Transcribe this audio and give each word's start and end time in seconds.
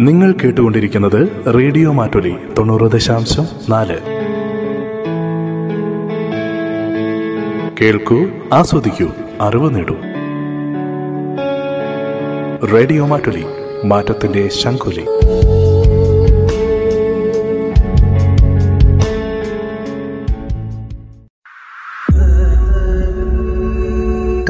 നിങ്ങൾ 0.00 0.32
കേട്ടുകൊണ്ടിരിക്കുന്നത് 0.32 1.44
റേഡിയോ 1.54 1.92
മാറ്റൊലി 1.92 2.34
തൊണ്ണൂറ് 2.58 2.92
ദശാംശം 2.92 3.46
നാല്. 3.68 3.98
കേൾക്കൂ 7.80 8.26
ആസ്വദിക്കൂ 8.52 9.08
അറിവ് 9.40 9.74
നേടൂ. 9.74 9.94
റേഡിയോ 12.66 13.06
മാറ്റൊലി 13.06 13.44
മാറ്റത്തിന്റെ 13.84 14.48
ശംഖുലി. 14.48 15.04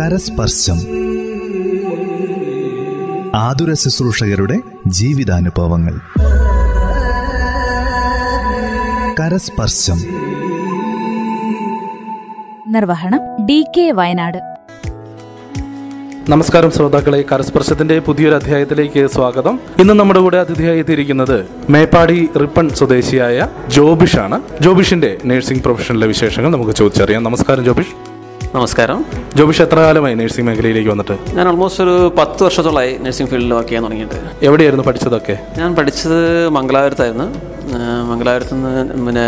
കരസ്പർശം. 0.00 0.76
ആതുര 3.34 3.72
ശുശ്രൂഷകരുടെ 3.72 4.60
ജീവിതാനുഭവങ്ങൾ. 4.86 6.00
കരസ്പർശം. 9.20 10.00
നിർവഹണം 12.68 13.46
ഡി 13.46 13.64
കെ 13.76 13.90
വയനാട്. 13.90 14.38
നമസ്കാരം 16.28 16.70
ശ്രോതാക്കളെ 16.70 17.24
കരസ്പർശത്തിന്റെ 17.32 17.98
പുതിയൊരു 17.98 18.34
അധ്യായത്തിലേക്ക് 18.34 19.06
സ്വാഗതം. 19.06 19.60
ഇന്ന് 19.78 19.94
നമ്മുടെ 19.94 20.20
കൂടെ 20.20 20.38
അതിഥിയായി 20.38 20.78
എത്തിയിരിക്കുന്നത് 20.78 21.46
മേപ്പാടി 21.70 22.28
റിപ്പൺ 22.40 22.68
സ്വദേശിയായ 22.68 23.46
ജോബിഷാണ്. 23.68 24.42
ജോബിഷിന്റെ 24.60 25.18
നഴ്സിംഗ് 25.24 25.62
പ്രൊഫഷനിലെ 25.62 26.06
വിശേഷങ്ങൾ 26.06 26.50
നമുക്ക് 26.50 26.72
ചോദിച്ചറിയാം. 26.72 27.22
നമസ്കാരം 27.22 27.64
ജോബിഷ്. 27.64 28.09
നമസ്കാരം. 28.54 29.04
ജോബിഷ് 29.36 29.62
എത്ര 29.62 29.78
കാലമായി 29.78 30.14
നഴ്സിംഗ് 30.14 30.50
മേഖലയിലേക്ക് 30.50 30.90
വന്നിട്ട്? 30.90 31.18
ഞാൻ 31.34 31.48
ഓൾമോസ്റ്റ് 31.48 31.82
ഒരു 31.82 32.14
പത്ത് 32.18 32.44
വർഷത്തോളമായി 32.44 32.98
നഴ്സിംഗ് 32.98 33.30
ഫീൽഡിൽ 33.30 33.52
വർക്ക് 33.54 33.68
ചെയ്യാൻ 33.68 33.82
തുടങ്ങിയിട്ട്. 33.84 34.14
എവിടെയായിരുന്നു 34.42 34.84
പഠിച്ചതൊക്കെ? 34.84 35.38
ഞാൻ 35.58 35.76
പഠിച്ചത് 35.76 36.48
മംഗലാപുരത്തായിരുന്നു. 36.48 37.49
മംഗലാപുരത്ത് 38.10 38.54
നിന്ന് 38.54 38.94
പിന്നെ 39.06 39.24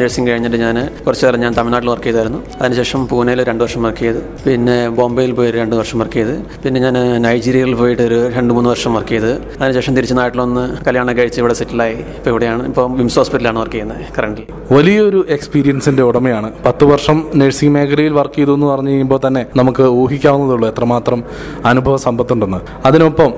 നഴ്സിംഗ് 0.00 0.28
കഴിഞ്ഞിട്ട് 0.30 0.58
ഞാൻ 0.64 0.76
കുറച്ച് 1.04 1.24
നേരം 1.26 1.40
ഞാൻ 1.44 1.52
തമിഴ്നാട്ടിൽ 1.58 1.90
വർക്ക് 1.92 2.06
ചെയ്തായിരുന്നു. 2.08 2.40
അതിനുശേഷം 2.60 3.00
പൂനെയിൽ 3.10 3.40
രണ്ട് 3.50 3.62
വർഷം 3.64 3.82
വർക്ക് 3.86 4.02
ചെയ്ത് 4.06 4.20
പിന്നെ 4.46 4.76
ബോംബെയിൽ 4.98 5.32
പോയി 5.38 5.50
രണ്ട് 5.60 5.74
വർഷം 5.80 5.98
വർക്ക് 6.02 6.18
ചെയ്ത് 6.20 6.34
പിന്നെ 6.64 6.80
ഞാൻ 6.86 6.96
നൈജീരിയയിൽ 7.26 7.74
പോയിട്ട് 7.80 8.02
ഒരു 8.08 8.20
രണ്ട് 8.36 8.52
മൂന്ന് 8.58 8.70
വർഷം 8.74 8.94
വർക്ക് 8.98 9.14
ചെയ്ത് 9.14 9.32
അതിനുശേഷം 9.60 9.94
തിരിച്ച് 9.98 10.16
നാട്ടിലൊന്ന് 10.20 10.64
കല്യാണം 10.88 11.14
കഴിച്ച് 11.20 11.40
ഇവിടെ 11.42 11.56
സെറ്റിലായി 11.60 11.96
ഇപ്പോൾ 12.18 12.30
ഇവിടെയാണ് 12.34 12.62
ഇപ്പോൾ 12.70 12.86
വിംസ് 13.00 13.18
ഹോസ്പിറ്റലാണ് 13.20 13.60
വർക്ക് 13.62 13.76
ചെയ്യുന്നത് 13.76 14.04
കറണ്ട്ലി 14.18 14.46
വലിയൊരു 14.76 15.20
എക്സ്പീരിയൻസിന്റെ 15.36 16.02
ഉടമയാണ്. 16.10 16.48
പത്ത് 16.68 16.84
വർഷം 16.92 17.18
നഴ്സിംഗ് 17.40 17.74
മേഖലയിൽ 17.76 18.14
വർക്ക് 18.20 18.36
ചെയ്തു 18.38 18.54
എന്ന് 18.58 18.68
പറഞ്ഞു 18.72 18.92
കഴിയുമ്പോൾ 18.94 19.20
തന്നെ 19.26 19.42
നമുക്ക് 19.60 19.84
ഊഹിക്കാവുന്നതേ 20.02 20.54
ഉള്ളൂ 20.56 20.66
എത്രമാത്രം 20.72 21.20
അനുഭവ 21.72 21.96
സമ്പത്തുണ്ടെന്ന്. 22.06 22.60
അതിനൊപ്പം 22.88 23.30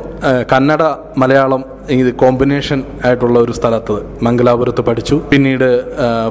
കന്നഡ 0.53 0.83
മലയാളം 1.23 1.63
ഇത് 1.91 2.15
കോമ്പിനേഷൻ 2.15 2.83
ആയിട്ടുള്ള 3.05 3.39
ഒരു 3.39 3.53
സ്ഥലത്ത് 3.53 4.03
മംഗലാപുരത്ത് 4.23 4.81
പഠിച്ചു. 4.81 5.21
പിന്നീട് 5.31 5.83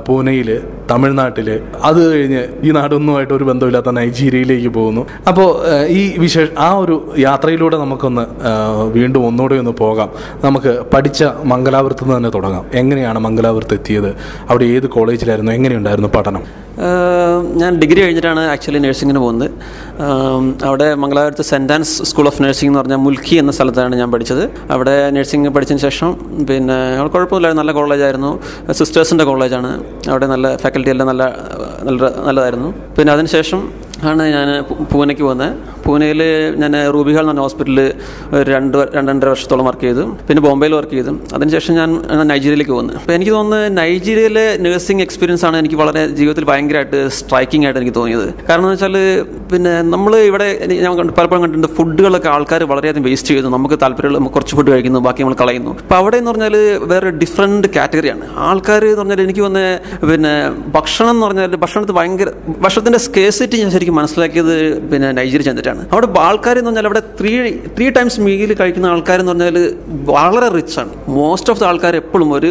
പൂനെയിൽ 0.05 0.61
തമിഴ്നാട്ടിൽ 0.91 1.59
അത് 1.83 2.11
കഴിഞ്ഞ് 2.11 2.43
ഈ 2.63 2.71
നാടൊന്നുമായിട്ട് 2.71 3.33
ഒരു 3.33 3.43
ബന്ധമില്ലാത്ത 3.43 3.89
നൈജീരിയയിലേക്ക് 3.89 4.67
പോകുന്നു. 4.67 5.07
അപ്പോൾ 5.27 5.49
ഈ 5.87 6.19
വിശേഷ 6.19 6.47
ആ 6.59 6.73
ഒരു 6.73 7.13
യാത്രയിലൂടെ 7.19 7.77
നമുക്കൊന്ന് 7.77 8.25
വീണ്ടും 8.93 9.25
ഒന്നുകൂടെ 9.25 9.55
ഒന്ന് 9.55 9.71
പോകാം. 9.71 10.09
നമുക്ക് 10.43 10.83
പഠിച്ച 10.93 11.23
മംഗലാപുരത്ത് 11.23 12.03
നിന്ന് 12.03 12.17
തന്നെ 12.17 12.29
തുടങ്ങാം. 12.29 12.65
എങ്ങനെയാണ് 12.73 13.19
മംഗലാപുരത്ത് 13.19 13.73
എത്തിയത്? 13.73 14.15
അവിടെ 14.49 14.65
ഏത് 14.65 14.87
കോളേജിലായിരുന്നു? 14.87 15.51
എങ്ങനെയുണ്ടായിരുന്നു 15.51 16.09
പഠനം? 16.15 16.66
ഞാൻ 17.61 17.71
ഡിഗ്രി 17.81 17.99
കഴിഞ്ഞിട്ടാണ് 18.03 18.41
ആക്ച്വലി 18.53 18.79
നഴ്സിങ്ങിന് 18.85 19.21
പോകുന്നത്. 19.23 19.47
അവിടെ 20.69 20.87
മംഗലാപുരത്ത് 21.03 21.45
saint 21.51 21.73
Ann's 21.75 21.93
school 22.09 22.27
of 22.31 22.41
nursing 22.43 22.69
എന്ന് 22.71 22.79
പറഞ്ഞാൽ 22.81 22.99
മുൽക്കി 23.05 23.35
എന്ന 23.41 23.51
സ്ഥലത്താണ് 23.57 23.95
ഞാൻ 24.01 24.11
പഠിച്ചത്. 24.15 24.43
അവിടെ 24.75 24.95
നഴ്സിംഗ് 25.15 25.51
പഠിച്ചതിന് 25.55 25.83
ശേഷം 25.87 26.11
പിന്നെ 26.49 26.77
കുഴപ്പമില്ലായിരുന്നു 27.15 27.61
നല്ല 27.63 27.73
കോളേജായിരുന്നു 27.79 28.31
സിസ്റ്റേഴ്സിന്റെ 28.79 29.27
കോളേജാണ് 29.31 29.71
അവിടെ 30.11 30.29
നല്ല 30.33 30.55
ഫാക്കൽറ്റി 30.63 30.93
എല്ലാം 30.95 31.09
നല്ല 31.11 31.23
നല്ല 31.89 32.11
നല്ലതായിരുന്നു. 32.27 32.69
പിന്നെ 32.97 33.13
അതിനുശേഷം 33.15 33.61
ആണ് 34.09 34.23
ഞാൻ 34.35 34.47
പൂനെക്ക് 34.93 35.23
പോകുന്നത്. 35.27 35.53
പൂനെയിൽ 35.87 36.21
ഞാൻ 36.63 36.73
റൂബിഹാൾ 36.95 37.23
എന്ന് 37.23 37.33
പറഞ്ഞ 37.33 37.43
ഹോസ്പിറ്റലിൽ 37.47 37.81
ഒരു 38.37 38.47
രണ്ട് 38.55 38.77
രണ്ടര 38.97 39.27
വർഷത്തോളം 39.33 39.65
വർക്ക് 39.69 39.85
ചെയ്തു. 39.87 40.03
പിന്നെ 40.27 40.41
ബോംബെയിൽ 40.47 40.73
വർക്ക് 40.79 40.95
ചെയ്തു. 40.97 41.13
അതിനുശേഷം 41.37 41.73
ഞാൻ 41.79 41.89
നൈജീരിയയിലേക്ക് 42.31 42.73
പോകുന്നത് 42.75 42.97
അപ്പോൾ 43.01 43.15
എനിക്ക് 43.17 43.33
തോന്നുന്നത് 43.37 43.65
നൈജീരിയയിലെ 43.81 44.45
നഴ്സിംഗ് 44.65 45.03
എക്സ്പീരിയൻസ് 45.07 45.45
ആണ് 45.49 45.57
എനിക്ക് 45.63 45.77
വളരെ 45.83 46.03
ജീവിതത്തിൽ 46.19 46.45
ഭയങ്കരമായിട്ട് 46.51 46.99
സ്ട്രൈക്കിംഗ് 47.19 47.65
ആയിട്ട് 47.67 47.79
എനിക്ക് 47.81 47.95
തോന്നിയത്. 47.99 48.27
കാരണം 48.49 48.65
എന്ന് 48.67 48.75
വെച്ചാൽ 48.75 48.95
പിന്നെ 49.51 49.73
നമ്മൾ 49.93 50.13
ഇവിടെ 50.29 50.47
ഞാൻ 50.85 50.91
പലപ്പോഴും 51.19 51.41
കണ്ടിട്ടുണ്ട് 51.43 51.69
ഫുഡുകളൊക്കെ 51.77 52.29
ആൾക്കാർ 52.35 52.61
വളരെയധികം 52.73 53.05
വേസ്റ്റ് 53.09 53.29
ചെയ്യുന്നു. 53.31 53.51
നമുക്ക് 53.57 53.77
താല്പര്യമുള്ള 53.83 54.31
കുറച്ച് 54.37 54.55
ഫുഡ് 54.59 54.71
കഴിക്കുന്നു 54.73 55.01
ബാക്കി 55.07 55.21
നമ്മൾ 55.23 55.37
കളയുന്നു. 55.43 55.73
അപ്പോൾ 55.83 55.97
അവിടെ 56.01 56.17
എന്ന് 56.21 56.31
പറഞ്ഞാൽ 56.31 56.55
വേറെ 56.93 57.09
ഡിഫറെന്റ് 57.23 57.67
കാറ്റഗറിയാണ് 57.77 58.25
ആൾക്കാർ 58.49 58.83
എന്ന് 58.89 58.99
പറഞ്ഞാൽ 59.01 59.21
എനിക്ക് 59.27 59.43
വന്ന് 59.47 59.65
പിന്നെ 60.11 60.33
ഭക്ഷണം 60.77 61.11
എന്ന് 61.15 61.25
പറഞ്ഞാൽ 61.27 61.55
ഭക്ഷണത്തിൽ 61.63 61.95
ഭയങ്കര 61.99 62.29
ഭക്ഷണത്തിന്റെ 62.65 63.01
സ്കേസിറ്റി 63.07 63.57
ഞാൻ 63.63 63.71
ശരിക്കും 63.77 63.97
മനസ്സിലാക്കിയത് 64.01 64.55
പിന്നെ 64.91 65.09
നൈജീരിയ 65.19 65.45
ചെന്നിട്ടാണ്. 65.49 65.76
അവിടെ 65.93 66.07
ആൾക്കാർ 66.27 66.55
എന്ന് 66.59 66.69
പറഞ്ഞാൽ 66.69 66.87
അവിടെ 66.89 67.01
ത്രീ 67.19 67.31
ത്രീ 67.77 67.85
ടൈംസ് 67.97 68.21
മീൽ 68.25 68.51
കഴിക്കുന്ന 68.61 68.87
ആൾക്കാരെന്ന് 68.93 69.31
പറഞ്ഞാൽ 69.31 69.57
വളരെ 70.11 70.49
റിച്ച് 70.57 70.77
ആണ്. 70.81 70.91
മോസ്റ്റ് 71.17 71.51
ഓഫ് 71.51 71.59
ദ 71.61 71.65
ആൾക്കാർ 71.71 71.95
എപ്പോഴും 72.01 72.29
ഒരു 72.37 72.49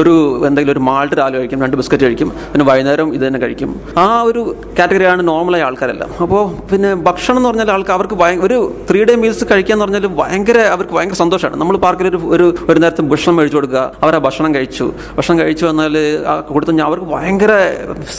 ഒരു 0.00 0.12
എന്തെങ്കിലും 0.48 0.74
ഒരു 0.76 0.82
മാൾട്ട് 0.88 1.14
രാവിലെ 1.20 1.38
കഴിക്കും 1.40 1.62
രണ്ട് 1.64 1.76
ബിസ്ക്കറ്റ് 1.80 2.04
കഴിക്കും 2.08 2.30
പിന്നെ 2.52 2.66
വൈകുന്നേരം 2.70 3.08
ഇത് 3.16 3.24
തന്നെ 3.26 3.40
കഴിക്കും. 3.44 3.70
ആ 4.04 4.06
ഒരു 4.30 4.42
കാറ്റഗറിയാണ് 4.78 5.22
നോർമലായ 5.30 5.62
ആൾക്കാരെല്ലാം. 5.68 6.10
അപ്പോൾ 6.26 6.42
പിന്നെ 6.72 6.90
ഭക്ഷണം 7.08 7.38
എന്ന് 7.40 7.48
പറഞ്ഞാൽ 7.50 7.70
ആൾക്ക് 7.76 7.94
അവർക്ക് 7.96 8.16
ഒരു 8.48 8.58
ത്രീ 8.90 9.00
ഡേ 9.10 9.16
മീൽസ് 9.22 9.44
കഴിക്കുക 9.52 9.74
എന്ന് 9.74 9.84
പറഞ്ഞാൽ 9.84 10.06
ഭയങ്കര 10.22 10.58
അവർക്ക് 10.74 10.94
ഭയങ്കര 10.98 11.18
സന്തോഷമാണ്. 11.22 11.56
നമ്മൾ 11.62 11.76
പാർക്കിൽ 11.86 12.08
ഒരു 12.12 12.20
ഒരു 12.34 12.46
ഒരു 12.70 12.78
നേരത്തെ 12.84 13.02
ഭക്ഷണം 13.12 13.38
കഴിച്ചു 13.40 13.58
കൊടുക്കുക 13.58 13.82
അവർ 14.02 14.14
ആ 14.18 14.20
ഭക്ഷണം 14.26 14.50
കഴിച്ചു. 14.56 14.86
ഭക്ഷണം 15.18 15.36
കഴിച്ചു 15.42 15.64
വന്നാൽ 15.70 15.96
ആ 16.32 16.34
കൊടുത്തു 16.54 16.74
അവർക്ക് 16.88 17.08
ഭയങ്കര 17.16 17.52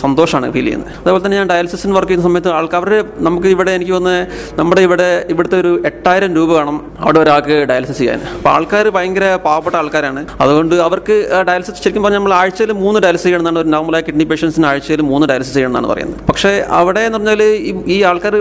സന്തോഷമാണ് 0.01 0.47
ഫീൽ 0.55 0.65
ചെയ്യുന്നത്. 0.67 0.91
അതുപോലെ 1.01 1.23
തന്നെ 1.25 1.37
ഞാൻ 1.41 1.47
ഡയാലിസിസിന് 1.53 1.93
വർക്ക് 1.97 2.09
ചെയ്യുന്ന 2.11 2.29
സമയത്ത് 2.29 2.49
ആൾക്കാർ 2.59 2.85
നമുക്ക് 3.27 3.47
ഇവിടെ 3.55 3.71
എനിക്ക് 3.77 3.93
വന്ന് 3.97 4.15
നമ്മുടെ 4.57 4.81
ഇവിടെ 4.81 5.25
ഇവിടുത്തെ 5.29 5.59
ഒരു 5.59 5.81
എട്ടായിരം 5.85 6.35
രൂപ 6.35 6.53
വേണം 6.53 6.91
അവിടെ 6.99 7.19
ഒരാൾക്ക് 7.19 7.47
ഡയാലിസിസ് 7.47 7.97
ചെയ്യാൻ. 7.97 8.21
അപ്പോൾ 8.37 8.49
ആൾക്കാർ 8.49 8.89
ഭയങ്കര 8.89 9.35
പാവപ്പെട്ട 9.45 9.75
ആൾക്കാരാണ്. 9.75 10.25
അതുകൊണ്ട് 10.41 10.75
അവർക്ക് 10.75 11.43
ഡയാലിസിസ് 11.47 11.83
ശരിക്കും 11.83 12.03
പറഞ്ഞാൽ 12.03 12.19
നമ്മൾ 12.19 12.33
ആഴ്ചയിൽ 12.33 12.71
മൂന്ന് 12.71 12.99
ഡയാലിസിസ് 12.99 13.25
ചെയ്യണമെന്നാണ് 13.25 13.59
ഒരു 13.59 13.67
നോർമലായ 13.67 14.01
കിഡ്നി 14.01 14.23
പേഷ്യൻസിന് 14.23 14.65
ആഴ്ചയിൽ 14.65 15.01
മൂന്ന് 15.01 15.27
ഡയാലിസിസ് 15.27 15.53
ചെയ്യണമെന്നാണ് 15.53 15.87
പറയുന്നത്. 15.87 16.19
പക്ഷേ 16.27 16.65
അവിടെ 16.67 16.99
എന്ന് 16.99 17.17
പറഞ്ഞാൽ 17.17 17.43
ഈ- 17.43 18.01
ആൾക്കാർ 18.01 18.35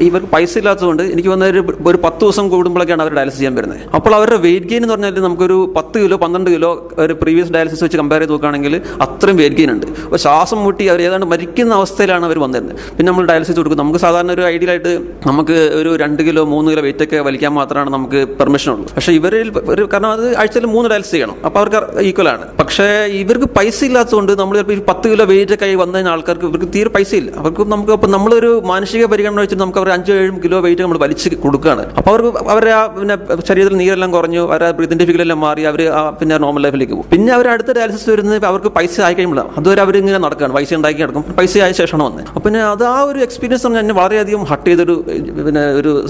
ഇവർക്ക് 0.00 0.28
പൈസ 0.28 0.58
ഇല്ലാത്തതുകൊണ്ട് 0.58 1.02
എനിക്ക് 1.02 1.28
വന്ന 1.28 1.44
ഒരു 1.44 1.78
ഒരു 1.86 1.96
പത്ത് 1.96 2.20
ദിവസം 2.20 2.48
കൂടുമ്പോഴൊക്കെയാണ് 2.48 3.02
അവർ 3.02 3.14
ഡയാലിസിസ് 3.14 3.40
ചെയ്യാൻ 3.40 3.54
വരുന്നത്. 3.54 3.80
അപ്പോൾ 3.94 4.14
അവരുടെ 4.14 4.36
വെയിറ്റ് 4.36 4.66
ഗെയിൻ 4.66 4.82
എന്ന് 4.82 4.94
പറഞ്ഞാൽ 4.94 5.20
നമുക്കൊരു 5.20 5.72
പത്ത് 5.76 6.02
കിലോ 6.02 6.16
പന്ത്രണ്ട് 6.16 6.50
കിലോ 6.50 6.88
ഒരു 6.98 7.12
പ്രീവിയസ് 7.12 7.52
ഡയാലിസിസ് 7.52 7.84
വെച്ച് 7.84 7.98
കമ്പയർ 7.98 8.20
ചെയ്ത് 8.20 8.32
നോക്കുകയാണെങ്കിൽ 8.32 8.80
അത്രയും 9.00 9.36
വെയിറ്റ് 9.36 9.56
ഗെയിൻ 9.56 9.70
ഉണ്ട്. 9.70 9.86
അപ്പോൾ 9.86 10.16
ശ്വാസം 10.16 10.64
മുട്ടി 10.64 10.84
അവർ 10.84 11.02
ഏതാണ്ട് 11.02 11.26
മരിക്കുന്ന 11.26 11.74
അവസ്ഥയിലാണ് 11.74 12.24
അവർ 12.24 12.38
വന്നിരുന്നത്. 12.38 12.76
പിന്നെ 12.96 13.12
നമ്മൾ 13.12 13.26
ഡയാലിസിസ് 13.26 13.56
കൊടുക്കും. 13.56 13.78
നമുക്ക് 13.78 13.98
സാധാരണ 13.98 14.32
ഒരു 14.32 14.42
ഐഡിയലായിട്ട് 14.42 15.00
നമുക്ക് 15.26 15.49
ഒരു 15.80 15.90
രണ്ട് 16.02 16.22
കിലോ 16.26 16.44
മൂന്ന് 16.52 16.70
കിലോ 16.72 16.82
വെയിറ്റ് 16.86 17.04
ഒക്കെ 17.06 17.18
വലിക്കാൻ 17.28 17.52
മാത്രമാണ് 17.58 17.90
നമുക്ക് 17.96 18.20
പെർമിഷൻ 18.40 18.70
ഉള്ളൂ. 18.72 18.86
പക്ഷേ 18.96 19.12
ഇവരിൽ 19.12 19.50
ഒരു 19.74 19.88
കാരണം 19.92 20.10
അത് 20.16 20.24
ആഴ്ചയിൽ 20.42 20.66
മൂന്ന് 20.74 20.90
ഡയൽസ് 20.92 21.12
ചെയ്യണം. 21.14 21.36
അപ്പോൾ 21.46 21.60
അവർക്ക് 21.60 21.80
ഈക്വൽ 22.10 22.28
ആണ്. 22.34 22.46
പക്ഷേ 22.60 22.88
ഇവർക്ക് 23.22 23.48
പൈസ 23.58 23.78
ഇല്ലാത്തതുകൊണ്ട് 23.88 24.32
നമ്മൾ 24.42 24.56
ചിലപ്പോൾ 24.56 24.76
ഈ 24.78 24.82
പത്ത് 24.90 25.06
കിലോ 25.12 25.24
വെയിറ്റ് 25.32 25.54
ഒക്കെ 25.56 25.68
വന്നു 25.82 25.96
കഴിഞ്ഞാൽ 25.96 26.14
ആൾക്കാർക്ക് 26.14 26.46
ഇവർക്ക് 26.50 26.68
തീരെ 26.74 26.90
പൈസ 26.96 27.12
ഇല്ല. 27.20 27.30
അവർക്ക് 27.42 27.62
നമുക്ക് 27.74 27.92
അപ്പോൾ 27.96 28.10
നമ്മളൊരു 28.16 28.50
മാനസിക 28.72 29.04
പരിഗണന 29.12 29.40
വെച്ചിട്ട് 29.44 29.62
നമുക്ക് 29.62 29.80
അവർ 29.82 29.90
അഞ്ച് 29.96 30.12
ഏഴും 30.12 30.36
കിലോ 30.44 30.60
വെയിറ്റ് 30.66 30.82
നമ്മൾ 30.86 30.98
വലിച്ച് 31.04 31.36
കൊടുക്കുകയാണ്. 31.44 31.84
അപ്പോൾ 31.98 32.10
അവർക്ക് 32.12 32.50
അവരുടെ 32.54 32.74
ആ 32.80 32.82
പിന്നെ 32.98 33.16
ശരീരത്തിൽ 33.50 33.76
നീരെല്ലാം 33.82 34.10
കുറഞ്ഞു 34.16 34.42
അവരുടെ 34.52 34.70
ബ്രീതിന്റെ 34.78 35.04
ഫിഗലെല്ലാം 35.10 35.40
മാറി 35.46 35.62
അവർ 35.70 35.82
ആ 35.98 36.02
പിന്നെ 36.20 36.38
നോർമൽ 36.44 36.62
ലൈഫിലേക്ക് 36.66 36.94
പോകും. 36.94 37.08
പിന്നെ 37.14 37.32
അവർ 37.38 37.48
അടുത്ത 37.54 37.70
ഡയാലിസിസ് 37.78 38.08
വരുന്നത് 38.10 38.46
അവർക്ക് 38.50 38.72
പൈസ 38.78 39.00
ആയി 39.08 39.14
കഴിയുമ്പോഴാണ്. 39.18 39.50
അതുവരെ 39.60 39.80
അവർ 39.86 39.96
ഇങ്ങനെ 40.02 40.18
നടക്കുകയാണ്. 40.26 40.54
പൈസ 40.58 40.74
ഉണ്ടാക്കി 40.80 41.02
നടക്കും. 41.04 41.24
പൈസ 41.38 41.58
ആയ 41.66 41.72
ശേഷമാണ് 41.80 42.04
വന്നത്. 42.08 42.26
അപ്പം 42.28 42.42
പിന്നെ 42.46 42.60
അത് 42.72 42.84
ആ 42.84 42.98
ഒരു 43.10 43.18
എക്സ്പീരിയൻസ് 43.26 43.66
എന്നെ 43.66 43.94
വളരെയധികം 44.00 44.42
ഹട്ട് 44.50 44.66
ചെയ്തൊരു 44.70 44.96
പിന്നെ 45.42 45.60
ഒരു 45.60 46.06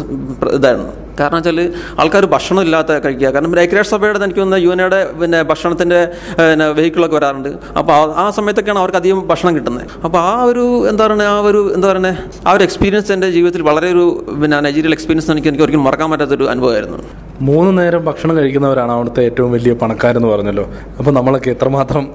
ഇതായിരുന്നു. 0.50 0.92
കാരണം 1.20 1.36
വെച്ചാൽ 1.36 1.72
ആൾക്കാർ 2.00 2.26
ഭക്ഷണം 2.26 2.62
ഇല്ലാത്ത 2.62 2.92
കഴിക്കുക. 2.92 3.28
കാരണം 3.28 3.60
ഐക്യരാഷ്ട്ര 3.60 3.96
സഭയുടെ 3.96 4.18
എനിക്ക് 4.18 4.40
തോന്നുന്ന 4.40 4.64
യു 4.64 4.68
എനയുടെ 4.70 5.12
പിന്നെ 5.12 5.42
ഭക്ഷണത്തിന്റെ 5.42 6.04
പിന്നെ 6.38 6.68
വെഹിക്കിളൊക്കെ 6.68 7.16
വരാറുണ്ട്. 7.16 7.48
അപ്പോൾ 7.78 7.92
ആ- 7.92 8.30
സമയത്തൊക്കെയാണ് 8.30 8.78
അവർക്ക് 8.78 8.96
അധികം 8.96 9.28
ഭക്ഷണം 9.28 9.54
കിട്ടുന്നത്. 9.54 9.86
അപ്പോൾ 10.04 10.18
ആ 10.18 10.42
ഒരു 10.42 10.88
എന്താ 10.88 11.06
പറയുക 11.06 11.22
ആ 11.22 11.40
ഒരു 11.40 11.74
എന്താ 11.74 11.92
പറയുക 11.92 12.16
ആ 12.46 12.52
ഒരു 12.52 12.64
എക്സ്പീരിയൻസ് 12.64 13.12
എന്റെ 13.12 13.30
ജീവിതത്തിൽ 13.30 13.62
വളരെ 13.62 13.92
ഒരു 13.92 14.24
പിന്നെ 14.42 14.60
നൈജീരിയൽ 14.60 14.92
എക്സ്പീരിയൻസ് 14.92 15.30
എനിക്ക് 15.30 15.48
എനിക്ക് 15.48 15.64
ഒരിക്കലും 15.64 15.84
മറക്കാൻ 15.84 16.10
പറ്റാത്തൊരു 16.10 16.44
അനുഭവമായിരുന്നു. 16.44 16.98
മൂന്ന് 17.40 17.82
നേരം 17.82 18.04
ഭക്ഷണം 18.04 18.36
കഴിക്കുന്നവരാണ് 18.36 18.92
അവിടുത്തെ 18.92 19.24
ഏറ്റവും 19.24 19.52
വലിയ 19.52 19.72
പണക്കാരെന്ന് 19.72 20.28
പറഞ്ഞല്ലോ. 20.28 20.70
അപ്പോൾ 20.98 21.10
നമ്മളൊക്കെ 21.10 21.50
എത്രമാത്രം 21.50 22.10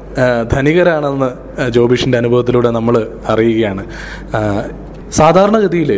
ധനികരാണെന്ന് 0.53 1.55
ജോബിഷിന്റെ 1.69 2.17
അനുഭവത്തിലൂടെ 2.17 2.69
നമ്മൾ 2.69 3.07
അറിയുകയാണ്. 3.27 3.85
സാധാരണഗതിയിൽ 5.09 5.91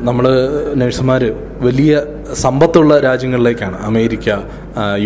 നമ്മൾ 0.00 0.24
നഴ്സുമാർ 0.74 1.22
വലിയ 1.60 2.02
സമ്പത്തുള്ള 2.34 2.92
രാജ്യങ്ങളിലേക്കാണ്. 3.00 3.76
America 3.86 4.28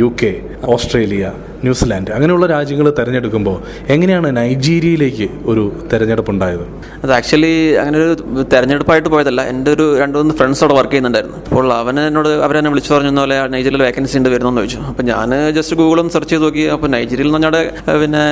U 0.00 0.08
K 0.22 0.32
Australia 0.74 1.32
New Zealand. 1.64 2.10
അങ്ങനെയുള്ള 2.10 2.46
രാജ്യങ്ങൾ 2.46 2.90
തിരഞ്ഞെടുക്കുമ്പോൾ 2.98 3.56
എങ്ങനെയാണ് 3.94 4.36
നൈജീരിയയിലേക്ക് 4.36 5.28
ഒരു 5.44 5.72
തിരഞ്ഞെടുപ്പ് 5.92 6.30
ഉണ്ടായത് 6.30 6.64
അത് 7.04 7.12
ആക്ച്വലി 7.12 7.74
അങ്ങനെ 7.74 7.98
ഒരു 7.98 8.44
തെരഞ്ഞെടുപ്പായിട്ട് 8.52 9.08
പോയതല്ല. 9.08 9.42
എന്റെ 9.42 9.70
ഒരു 9.70 9.98
രണ്ട് 10.00 10.18
മൂന്ന് 10.18 10.34
ഫ്രണ്ട്സ് 10.34 10.64
അവിടെ 10.64 10.74
വർക്ക് 10.78 10.90
ചെയ്യുന്നുണ്ടായിരുന്നു. 10.92 11.38
അപ്പോൾ 11.48 11.72
അവൻ 11.72 12.00
എന്നോട് 12.00 12.28
അവരെന്നെ 12.28 12.70
വിളിച്ചു 12.70 12.94
പറഞ്ഞു 12.94 13.20
പോലെ 13.20 13.48
നൈജീരിയയിൽ 13.54 13.82
വേക്കൻസി 13.82 14.18
ഉണ്ട് 14.18 14.28
വരുന്നെന്ന് 14.28 14.60
ചോദിച്ചു. 14.60 14.78
അപ്പോൾ 14.90 15.02
ഞാൻ 15.02 15.52
ജസ്റ്റ് 15.58 15.76
ഗൂഗിളും 15.76 16.10
സെർച്ച് 16.10 16.30
ചെയ്ത് 16.30 16.44
നോക്കി. 16.44 16.64
അപ്പോൾ 16.76 16.88
നൈജീരിയയിൽ 16.88 17.28
എന്ന് 17.36 17.48
പറഞ്ഞാൽ 17.48 17.98
പിന്നെ 18.02 18.24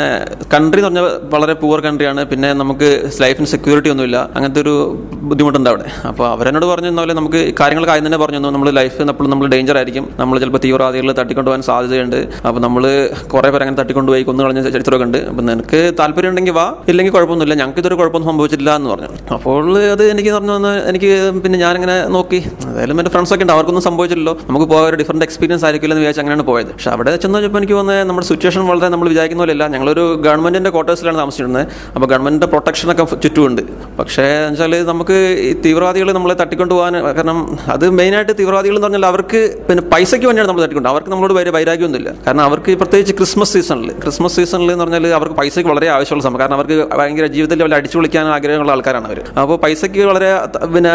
കൺട്രി 0.55 0.81
എന്ന് 0.81 0.89
പറഞ്ഞാൽ 0.89 1.21
വളരെ 1.35 1.53
പൂവർ 1.53 1.81
കൺട്രിയാണ് 1.81 2.25
പിന്നെ 2.25 2.53
നമുക്ക് 2.53 3.11
ലൈഫിന് 3.21 3.47
സെക്യൂരിറ്റി 3.47 3.89
ഒന്നുമില്ല. 3.89 4.17
അങ്ങനത്തെ 4.35 4.61
ഒരു 4.61 4.75
ബുദ്ധിമുട്ടുണ്ട് 5.13 5.71
അവിടെ. 5.71 5.87
അപ്പോൾ 6.09 6.29
അവരെന്നോട് 6.29 6.67
പറഞ്ഞു 6.67 6.91
പോലെ 7.01 7.15
നമുക്ക് 7.15 7.55
കാര്യങ്ങൾ 7.61 7.87
കാര്യം 7.87 8.07
തന്നെ 8.07 8.19
പറഞ്ഞു 8.19 8.39
നമ്മൾ 8.39 8.71
ലൈഫ് 8.71 9.03
എപ്പോഴും 9.03 9.31
നമ്മൾ 9.31 9.47
ഡേഞ്ചർ 9.49 9.77
ആയിരിക്കും. 9.77 10.09
നമ്മൾ 10.19 10.39
ചിലപ്പോൾ 10.39 10.59
തീവ്രവാദികൾ 10.65 11.13
തട്ടിക്കൊണ്ടുപോകാൻ 11.21 11.63
സാധ്യതയുണ്ട്. 11.63 12.17
അപ്പോൾ 12.47 12.61
നമ്മൾ 12.61 12.85
കുറേ 13.33 13.51
പേര് 13.51 13.63
അങ്ങനെ 13.63 13.79
തട്ടിക്കൊണ്ടുപോയി 13.81 14.23
കൊന്നു 14.23 14.45
കളഞ്ഞ 14.45 14.63
ചരിത്രമൊക്കെ 14.69 15.07
ഉണ്ട്. 15.07 15.19
അപ്പോൾ 15.19 15.43
നിനക്ക് 15.43 15.93
താല്പര്യം 15.99 16.31
ഉണ്ടെങ്കിൽ 16.31 16.53
വാ. 16.53 16.75
ഇല്ലെങ്കിൽ 16.89 17.13
കുഴപ്പമൊന്നുമില്ല. 17.13 17.55
ഞങ്ങൾക്ക് 17.61 17.79
ഇതൊരു 17.79 17.95
കുഴപ്പമൊന്നും 17.95 18.33
സംഭവിച്ചില്ല 18.33 18.77
എന്ന് 18.77 18.91
പറഞ്ഞു. 18.91 19.09
അപ്പോൾ 19.35 19.79
അത് 19.89 20.05
എനിക്ക് 20.11 20.31
പറഞ്ഞു 20.31 20.57
തന്ന് 20.57 20.73
എനിക്ക് 20.89 21.33
പിന്നെ 21.45 21.59
ഞാനിങ്ങനെ 21.59 22.09
നോക്കി. 22.09 22.41
ഏതായാലും 22.71 23.11
ഫ്രണ്ട്സ് 23.15 23.35
ഒക്കെ 23.35 23.45
ഉണ്ട്. 23.45 23.53
അവർക്കൊന്നും 23.53 23.85
സംഭവിച്ചില്ലല്ലോ. 23.85 24.39
നമുക്ക് 24.49 24.67
പോയ 24.67 24.83
ഒരു 24.91 24.97
ഡിഫറെന്റ് 24.97 25.25
എക്സ്പീരിയൻസ് 25.25 25.65
ആയിരിക്കില്ലെന്ന് 25.65 26.03
വിചാരിച്ച് 26.03 26.21
അങ്ങനെയാണ് 26.21 26.47
പോയത്. 26.51 26.67
പക്ഷെ 26.67 26.91
അവിടെ 26.91 27.17
ചെന്ന് 27.17 27.39
വെച്ചപ്പോൾ 27.39 27.59
എനിക്ക് 27.59 27.73
തോന്നുന്നത് 27.73 28.09
നമ്മുടെ 28.09 28.27
സിറ്റുവേഷൻ 28.27 28.67
വളരെ 28.67 28.89
നമ്മൾ 28.89 29.09
വിചാരിക്കുന്ന 29.09 29.43
പോലെയല്ല 29.43 29.69
ഞങ്ങളൊരു 29.69 30.05
ഗവൺമെന്റിന്റെ 30.27 30.71
ക്വാർട്ടേഴ്സിലാണ് 30.71 31.19
താമസിച്ചിരുന്നത്. 31.19 31.67
അപ്പോൾ 31.95 32.07
ഗവൺമെന്റിന്റെ 32.07 32.47
പ്രൊട്ടക്ഷനൊക്കെ 32.47 33.05
ചുറ്റുമുണ്ട്. 33.05 33.63
പക്ഷേ 33.99 34.27
വെച്ചാൽ 34.51 34.87
നമുക്ക് 34.93 35.17
ഈ 35.41 35.53
തീവ്രവാദികൾ 35.65 36.13
നമ്മളെ 36.13 36.35
തട്ടിക്കൊണ്ട് 36.35 36.75
പോകാൻ 36.75 36.95
കാരണം 37.19 37.59
അത് 37.69 37.91
മെയിനായിട്ട് 37.91 38.33
തീവ്രവാദികൾ 38.39 38.75
എന്ന് 38.75 38.87
പറഞ്ഞാൽ 38.87 39.07
അവർക്ക് 39.07 39.41
പിന്നെ 39.69 39.83
പൈസയ്ക്ക് 39.93 40.27
വേണ്ടിയാണ് 40.27 40.49
നമ്മൾ 40.49 40.63
തട്ടിക്കൊണ്ട് 40.63 40.89
അവർക്ക് 40.89 41.11
നമ്മളോട് 41.11 41.35
വരെ 41.35 41.51
വൈരാഗ്യമൊന്നുമില്ല. 41.51 42.11
കാരണം 42.27 42.41
അവർക്ക് 42.41 42.71
ഈ 42.71 42.75
പ്രത്യേകിച്ച് 43.05 43.23
ക്രിസ്മസ് 43.23 43.53
സീസണിൽ 43.55 43.89
ക്രിസ്മസ് 44.03 44.35
സീസണിൽ 44.39 44.69
എന്ന് 44.73 44.83
പറഞ്ഞാൽ 44.83 45.07
അവർക്ക് 45.17 45.35
പൈസയ്ക്ക് 45.39 45.71
വളരെ 45.71 45.87
ആവശ്യമുള്ള 45.95 46.23
സമയം. 46.27 46.39
കാരണം 46.43 46.57
അവർക്ക് 46.59 46.77
ഭയങ്കര 47.01 47.27
ജീവിതത്തിൽ 47.35 47.63
അവർ 47.65 47.73
അടിച്ചു 47.79 47.97
വിളിക്കാൻ 47.99 48.29
ആഗ്രഹമുള്ള 48.37 48.73
ആൾക്കാരാണ് 48.75 49.07
അവർ 49.11 49.19
അപ്പോൾ 49.43 49.57
പൈസയ്ക്ക് 49.65 50.03
വളരെ 50.11 50.31
പിന്നെ 50.75 50.93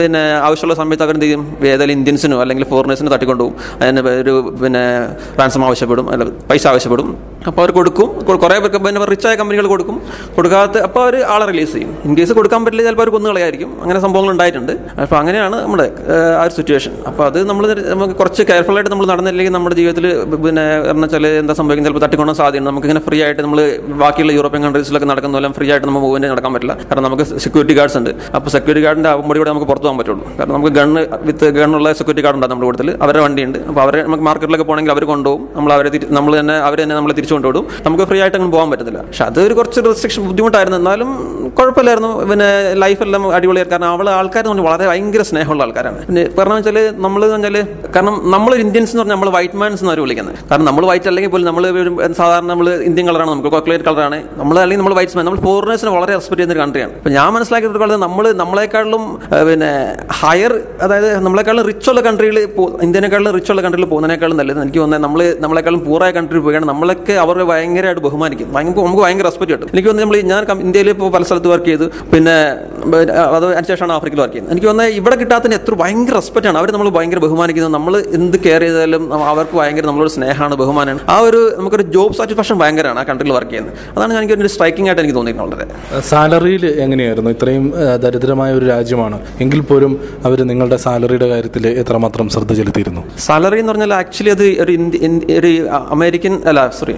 പിന്നെ 0.00 0.22
ആവശ്യമുള്ള 0.48 0.74
സമയത്ത് 0.80 1.04
അവരെന്ത് 1.06 1.26
ചെയ്യും? 1.26 1.42
ഏതായാലും 1.72 1.94
ഇന്ത്യൻസിനോ 1.98 2.36
അല്ലെങ്കിൽ 2.44 2.66
ഫോറിനേഴ്സിനോ 2.72 3.10
തട്ടിക്കൊണ്ടുപോകും. 3.14 3.56
അതിന് 3.80 4.02
ഒരു 4.22 4.34
പിന്നെ 4.62 4.84
റാൻസം 5.40 5.64
ആവശ്യപ്പെടും. 5.68 6.06
അല്ല 6.14 6.26
പൈസ 6.52 6.64
ആവശ്യപ്പെടും. 6.72 7.08
അപ്പോൾ 7.48 7.60
അവർ 7.62 7.72
കൊടുക്കും. 7.78 8.08
കുറേ 8.44 8.58
പേർക്ക് 8.62 8.80
പിന്നെ 8.86 9.08
റിച്ചായ 9.14 9.34
കമ്പനികൾ 9.42 9.68
കൊടുക്കും. 9.74 9.98
കൊടുക്കാത്ത 10.38 10.84
അപ്പോൾ 10.86 11.02
അവർ 11.06 11.16
ആളെ 11.34 11.44
റിലീസ് 11.52 11.72
ചെയ്യും. 11.74 11.90
ഇൻ 12.06 12.14
കേസ് 12.20 12.32
കൊടുക്കാൻ 12.40 12.60
പറ്റില്ല 12.64 12.84
ചിലപ്പോൾ 12.88 13.06
അവർ 13.06 13.12
കൊന്നു 13.16 13.28
കളയായിരിക്കും 13.32 13.72
അങ്ങനെ 13.82 13.98
സംഭവങ്ങൾ 14.06 14.30
ഉണ്ടായിട്ടുണ്ട്. 14.36 14.72
അപ്പോൾ 15.02 15.18
അങ്ങനെയാണ് 15.22 15.56
നമ്മുടെ 15.64 15.88
ആ 16.40 16.44
ഒരു 16.46 16.54
സിറ്റുവേഷൻ 16.60 16.94
അപ്പോൾ 17.10 17.26
അത് 17.30 17.40
നമ്മൾ 17.50 17.66
നമുക്ക് 17.92 18.16
കുറച്ച് 18.22 18.42
കെയർഫുൾ 18.52 18.76
ആയിട്ട് 18.78 18.92
നമ്മൾ 18.94 19.06
നടന്നില്ലെങ്കിൽ 19.12 19.54
നമ്മുടെ 19.58 19.76
ജീവിതത്തിൽ 19.82 20.06
പിന്നെ 20.46 20.66
എന്ന് 20.92 21.04
വെച്ചാൽ 21.04 21.26
എന്താ 21.48 21.56
സംഭവിക്കുന്നത്? 21.58 21.90
ചിലപ്പോൾ 21.90 22.04
തട്ടിക്കൊണ്ടാൻ 22.04 22.36
സാധ്യതയുണ്ട്. 22.38 22.68
നമുക്ക് 22.70 22.86
ഇങ്ങനെ 22.86 23.02
ഫ്രീ 23.04 23.18
ആയിട്ട് 23.26 23.42
നമ്മൾ 23.44 23.58
ബാക്കിയുള്ള 24.00 24.32
യൂറോപ്യൻ 24.38 24.62
കൺട്രീസിലൊക്കെ 24.66 25.06
നടക്കുന്ന 25.10 25.34
പോലെ 25.36 25.48
ഫ്രീ 25.58 25.66
ആയിട്ട് 25.72 25.86
നമ്മൾ 25.88 26.02
മൂവ്മെന്റ് 26.04 26.28
നടക്കാൻ 26.32 26.52
പറ്റില്ല. 26.54 26.74
കാരണം 26.88 27.04
നമുക്ക് 27.06 27.24
സെക്യൂരിറ്റി 27.44 27.74
ഗാർഡ്സ് 27.78 27.96
ഉണ്ട്. 28.00 28.10
അപ്പോൾ 28.36 28.50
സെക്യൂരിറ്റി 28.54 28.82
ഗാർഡിന്റെ 28.86 29.10
ആകുമ്പോൾ 29.12 29.38
കൂടെ 29.40 29.50
നമുക്ക് 29.52 29.68
പുറത്തു 29.70 29.86
പോകാൻ 29.86 29.98
പറ്റുള്ളൂ. 30.00 30.24
കാരണം 30.38 30.54
നമുക്ക് 30.56 30.72
ഗണ്ണ് 30.78 31.02
വിത്ത് 31.28 31.46
ഗണ്ണുള്ള 31.58 31.92
സെക്യൂരിറ്റി 32.00 32.24
ഗാർഡ് 32.26 32.38
ഉണ്ടാകും 32.38 32.52
നമ്മുടെ 32.54 32.68
കൂടുതൽ 32.70 32.90
അവരുടെ 33.04 33.22
വണ്ടിയുണ്ട്. 33.26 33.58
അപ്പോൾ 33.68 33.82
അവരെ 33.84 34.02
നമുക്ക് 34.08 34.26
മാർക്കറ്റിലൊക്കെ 34.28 34.66
പോകണമെങ്കിൽ 34.70 34.94
അവർ 34.96 35.06
കൊണ്ടുപോകും. 35.12 35.46
നമ്മൾ 35.56 35.72
അവരെ 35.76 36.02
നമ്മൾ 36.18 36.34
തന്നെ 36.40 36.56
അവർ 36.68 36.78
തന്നെ 36.84 36.96
നമ്മൾ 36.98 37.12
തിരിച്ചു 37.18 37.34
കൊണ്ടുപോകും 37.36 37.66
നമുക്ക് 37.86 38.06
ഫ്രീ 38.10 38.20
ആയിട്ട് 38.24 38.36
അങ്ങനെ 38.40 38.52
പോകാൻ 38.56 38.68
പറ്റത്തില്ല. 38.74 39.00
പക്ഷെ 39.08 39.24
അതൊരു 39.28 39.56
കുറച്ച് 39.60 39.86
റെസ്ട്രിക്ഷൻ 39.88 40.22
ബുദ്ധിമുട്ടായിരുന്നു. 40.30 40.78
എന്നാലും 40.82 41.08
കുഴപ്പമില്ലായിരുന്നു. 41.60 42.12
പിന്നെ 42.32 42.50
ലൈഫെല്ലാം 42.84 43.24
അടിപൊളിയായിരുന്നു. 43.38 43.76
കാരണം 43.76 43.90
അവളെ 43.96 44.12
ആൾക്കാർ 44.18 44.42
എന്ന് 44.44 44.52
പറഞ്ഞാൽ 44.52 44.68
വളരെ 44.70 44.86
ഭയങ്കര 44.92 45.22
സ്നേഹമുള്ള 45.30 45.62
ആൾക്കാരാണ്. 45.68 46.00
പിന്നെ 46.10 46.24
പറഞ്ഞാൽ 46.38 46.78
നമ്മൾ 47.06 47.20
എന്ന് 47.24 47.36
പറഞ്ഞാൽ 47.36 47.58
കാരണം 47.96 48.14
നമ്മൾ 48.36 48.52
ഇന്ത്യൻസ് 48.66 48.92
എന്ന് 48.92 49.02
പറഞ്ഞാൽ 49.02 49.16
നമ്മൾ 49.16 49.30
വൈറ്റ് 49.38 49.58
മാൻസ് 49.62 49.80
എന്ന് 49.82 49.92
അവർ 49.92 50.00
വിളിക്കുന്നത്. 50.04 50.36
കാരണം 50.50 50.66
നമ്മൾ 50.68 50.84
വൈറ്റ് 50.90 51.08
അല്ലെങ്കിൽ 51.08 51.32
പോലും 51.38 51.48
നമ്മൾ 51.50 51.64
സാധാരണ 52.20 52.46
നമ്മൾ 52.52 52.68
ഇന്ത്യൻ 52.88 53.04
കളറാണ് 53.08 53.30
നമുക്ക് 53.34 53.50
കോക്ലേറ്റ് 53.54 53.84
കളറാണ് 53.88 54.18
നമ്മൾ 54.40 54.56
അല്ലെങ്കിൽ 54.62 54.82
നമ്മൾ 54.82 54.94
വൈറ്റ്സ് 54.98 55.16
മാൻ 55.18 55.24
നമ്മൾ 55.28 55.40
ഫോറിനേഴ്സിനെ 55.46 55.90
വളരെ 55.96 56.12
റെസ്പെക്ട് 56.18 56.38
ചെയ്യുന്ന 56.40 56.56
ഒരു 56.56 56.62
കൺട്രിയാണ് 56.64 56.92
അപ്പം 56.98 57.12
ഞാൻ 57.16 57.28
മനസ്സിലാക്കിയിട്ടുള്ളത് 57.36 58.00
നമ്മൾ 58.06 58.24
നമ്മളെക്കാളും 58.42 59.04
പിന്നെ 59.48 59.70
ഹയർ 60.20 60.52
അതായത് 60.84 61.08
നമ്മളെക്കാളും 61.26 61.66
റിച്ച് 61.70 61.90
ഉള്ള 61.92 62.00
കൺട്രിയിൽ 62.08 62.38
ഇന്ത്യനെക്കാളും 62.86 63.32
റിച്ച് 63.38 63.52
ഉള്ള 63.54 63.62
കൺട്രിയിൽ 63.66 63.88
പോകുന്നതിനേക്കാളും 63.92 64.38
നല്ലത് 64.40 64.60
എനിക്ക് 64.64 64.80
തോന്നുന്നത് 64.82 65.04
നമ്മൾ 65.06 65.22
നമ്മളെക്കാളും 65.44 65.82
പൂറായ 65.88 66.10
കൺട്രിയിൽ 66.18 66.44
പോവുകയാണ് 66.46 66.68
നമ്മളൊക്കെ 66.72 67.16
അവരെ 67.24 67.46
ഭയങ്കരമായിട്ട് 67.52 68.02
ബഹുമാനിക്കും. 68.08 68.48
ഭയങ്കര 68.56 68.84
നമുക്ക് 68.88 69.02
ഭയങ്കര 69.06 69.26
റെസ്പെക്ട് 69.30 69.52
കിട്ടും. 69.54 69.70
എനിക്ക് 69.74 69.88
തോന്നുന്നത് 69.90 70.06
നമ്മൾ 70.06 70.30
ഞാൻ 70.32 70.62
ഇന്ത്യയിൽ 70.66 70.90
ഇപ്പോൾ 70.94 71.10
പല 71.16 71.22
സ്ഥലത്ത് 71.30 71.50
വർക്ക് 71.54 71.68
ചെയ്തു. 71.70 71.88
പിന്നെ 72.12 72.36
അത് 73.36 73.46
അതിനുശേഷമാണ് 73.48 73.94
ആഫ്രിക്കയിൽ 73.98 74.22
വർക്ക് 74.22 74.34
ചെയ്യുന്നത്. 74.34 74.54
എനിക്ക് 74.54 74.68
തോന്നുന്നത് 74.70 74.98
ഇവിടെ 75.00 75.16
കിട്ടാത്തതിന് 75.22 75.56
എത്ര 75.60 75.74
ഭയങ്കര 75.82 76.14
റെസ്പെക്റ്റ് 76.20 76.50
ആണ്. 76.50 76.58
അവർ 76.62 76.68
നമ്മൾ 76.76 76.88
ഭയങ്കര 76.98 77.20
ബഹുമാനിക്കുന്നത് 77.26 77.74
നമ്മൾ 77.78 77.94
എന്ത് 78.18 78.36
കെയർ 78.46 78.62
ചെയ്താലും 78.66 79.02
അവർക്ക് 79.32 79.56
ഭയങ്കര 79.60 79.84
നമ്മളോട് 79.90 80.12
സ്നേഹമാണ് 80.16 80.54
ബഹുമാനമാണ്. 80.62 81.00
ആ 81.14 81.16
ഒരു 81.30 81.40
നമുക്കൊരു 81.58 81.84
ജോബ് 81.94 82.14
സാറ്റിസ്ഫാക്ഷൻ 82.18 82.56
ഭയങ്കരമാണ് 82.62 83.00
ആ 83.02 83.04
കൺട്രിയിൽ 83.10 83.34
വർക്ക് 83.36 83.52
ചെയ്യുന്നത്. 83.52 83.76
അതാണ് 83.96 84.18
എനിക്ക് 84.20 84.36
ഒരു 84.46 84.52
സ്ട്രൈക്കിംഗ് 84.54 84.88
ആയിട്ട് 84.90 85.02
എനിക്ക് 85.02 85.16
തോന്നിയിട്ടുള്ളത്. 85.18 85.64
സാലറിയിൽ 86.10 86.64
എങ്ങനെയായിരുന്നു? 86.84 87.30
ഇത്രയും 87.36 87.66
ദരിദ്രമായ 88.04 88.50
ഒരു 88.58 88.66
രാജ്യമാണ്. 88.74 89.18
എങ്കിൽ 89.44 89.60
പോലും 89.70 89.92
അവർ 90.28 90.38
നിങ്ങളുടെ 90.50 90.78
സാലറിയുടെ 90.86 91.28
കാര്യത്തിൽ 91.34 91.64
എത്രമാത്രം 91.82 92.26
ശ്രദ്ധ 92.34 92.52
ചെലുത്തിയിരുന്നു? 92.60 93.02
സാലറി 93.26 93.60
എന്ന് 93.62 93.72
പറഞ്ഞാൽ 93.72 93.94
ആക്ച്വലി 94.00 94.32
അത് 94.36 94.46
ഒരു 94.64 94.76
ഒരു 95.40 95.50
അമേരിക്കൻ 95.96 96.34
അല്ല 96.50 96.60
സോറി 96.78 96.94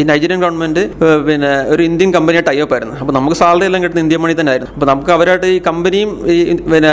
ഈ 0.00 0.04
നൈജീരിയൻ 0.10 0.40
ഗവൺമെന്റ് 0.44 0.82
പിന്നെ 1.28 1.52
ഒരു 1.74 1.82
ഇന്ത്യൻ 1.90 2.10
കമ്പനിയെ 2.16 2.42
ടൈപ്പ് 2.48 2.74
ആയിരുന്നു. 2.76 2.94
അപ്പോൾ 3.02 3.14
നമുക്ക് 3.18 3.36
സാലറി 3.42 3.66
എല്ലാം 3.70 3.82
കിട്ടുന്ന 3.84 4.02
ഇന്ത്യൻ 4.06 4.20
മണി 4.24 4.34
തന്നെ 4.40 4.52
ആയിരുന്നു 4.52 4.72
അപ്പോൾ 4.76 4.88
നമുക്ക് 4.92 5.12
അവരായിട്ട് 5.16 5.48
ഈ 5.56 5.58
കമ്പനിയും 5.68 6.10
ഈ 6.34 6.38
പിന്നെ 6.72 6.92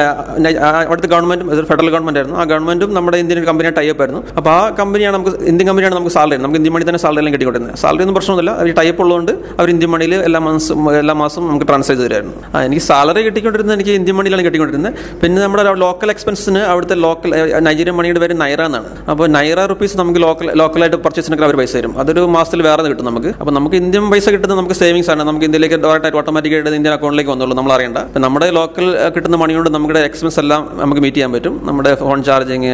അവിടുത്തെ 0.89 1.09
ഗവൺമെന്റും 1.13 1.47
ഫെഡറൽ 1.71 1.89
ഗവൺമെന്റ് 1.95 2.19
ആയിരുന്നു. 2.21 2.37
ആ 2.41 2.45
ഗവൺമെന്റും 2.51 2.91
നമ്മുടെ 2.97 3.17
ഇന്ത്യൻ 3.23 3.43
കമ്പനിയെ 3.49 3.73
ടൈപ്പ് 3.79 4.01
ആയിരുന്നു. 4.03 4.21
അപ്പോൾ 4.39 4.51
ആ 4.57 4.61
കമ്പനിയാണ് 4.79 5.15
നമുക്ക് 5.17 5.33
ഇന്ത്യൻ 5.51 5.65
കമ്പനിയാണ് 5.69 5.95
നമുക്ക് 5.99 6.13
സാലറി 6.17 6.39
നമുക്ക് 6.45 6.59
ഇന്ത്യൻ 6.61 6.75
മണി 6.81 6.89
തന്നെ 6.89 7.01
സാലറി 7.03 7.21
എല്ലാം 7.21 7.33
കിട്ടിക്കൊണ്ടിരുന്നത്. 7.33 7.77
സാലറി 7.81 8.01
ഒന്നും 8.03 8.15
പ്രശ്നമൊന്നുമില്ല. 8.17 8.51
അവർ 8.61 8.69
ടൈപ്പ് 8.79 9.01
ഉള്ളതുകൊണ്ട് 9.03 9.33
അവർ 9.59 9.67
ഇന്ത്യൻ 9.73 9.89
മണിയിൽ 9.93 10.13
എല്ലാ 10.27 10.39
മാസം 10.45 10.77
എല്ലാ 11.01 11.15
മാസം 11.21 11.41
നമുക്ക് 11.49 11.67
ട്രാൻസ്ഫർ 11.69 11.93
ചെയ്ത് 11.93 12.03
തരുമായിരുന്നു. 12.05 12.33
എനിക്ക് 12.67 12.83
സാലറി 12.89 13.21
കിട്ടിക്കൊണ്ടിരുന്നത് 13.27 13.75
എനിക്ക് 13.77 13.93
ഇന്ത്യൻ 13.99 14.15
മണിയിലാണ് 14.19 14.43
കിട്ടിക്കൊണ്ടിരുന്നത്. 14.47 14.93
പിന്നെ 15.21 15.39
നമ്മുടെ 15.45 15.63
ലോക്കൽ 15.85 16.09
എക്സ്പെൻസിന് 16.13 16.61
അവിടുത്തെ 16.71 16.95
ലോക്കൽ 17.05 17.29
നൈജീരിയൻ 17.67 17.95
മണിയുടെ 17.99 18.21
പേര് 18.23 18.35
നൈറ 18.43 18.61
എന്നാണ്. 18.69 18.89
അപ്പോൾ 19.13 19.25
നൈറ 19.37 19.59
റുപ്പീസ് 19.71 19.97
നമുക്ക് 20.01 20.21
ലോക്കൽ 20.25 20.49
ലോക്കലായിട്ട് 20.61 20.99
പർച്ചേസിനൊക്കെ 21.05 21.45
അവർ 21.47 21.55
പൈസ 21.61 21.73
തരും. 21.79 21.93
അതൊരു 22.03 22.23
മാസത്തിൽ 22.37 22.61
വേറെ 22.69 22.87
കിട്ടും 22.91 23.05
നമുക്ക്. 23.11 23.31
അപ്പോൾ 23.41 23.53
നമുക്ക് 23.59 23.77
ഇന്ത്യൻ 23.83 24.07
പൈസ 24.13 24.25
കിട്ടുന്നത് 24.35 24.59
നമുക്ക് 24.61 24.77
സേവിങ്സ് 24.81 25.11
ആണ്. 25.15 25.21
നമുക്ക് 25.29 25.47
ഇന്ത്യയിലേക്ക് 25.49 25.79
ഡയറക്റ്റ് 25.85 26.17
ഓട്ടോമാറ്റിക്കായിട്ട് 26.21 26.75
ഇന്ത്യൻ 26.79 26.93
അക്കൗണ്ടിലേക്ക് 26.97 27.31
വന്നുള്ളൂ. 27.33 27.57
നമ്മൾ 27.61 27.73
അറിയണ്ട. 27.77 27.99
നമ്മുടെ 28.25 28.49
ലോക്കൽ 28.59 28.87
കിട്ടുന്ന 29.17 29.39
മണി 29.43 29.53
കൊണ്ട് 29.59 29.71
നമ്മുടെ 29.77 30.01
എക്സ്പെൻസ് 30.09 30.39
എല്ലാം 30.45 30.61
നമുക്ക് 30.81 31.03
മീറ്റ് 31.05 31.17
ചെയ്യാൻ 31.17 31.33
പറ്റും. 31.37 31.55
നമ്മുടെ 31.69 31.93
ഫോൺ 32.03 32.19
ചാർജിങ് 32.29 32.73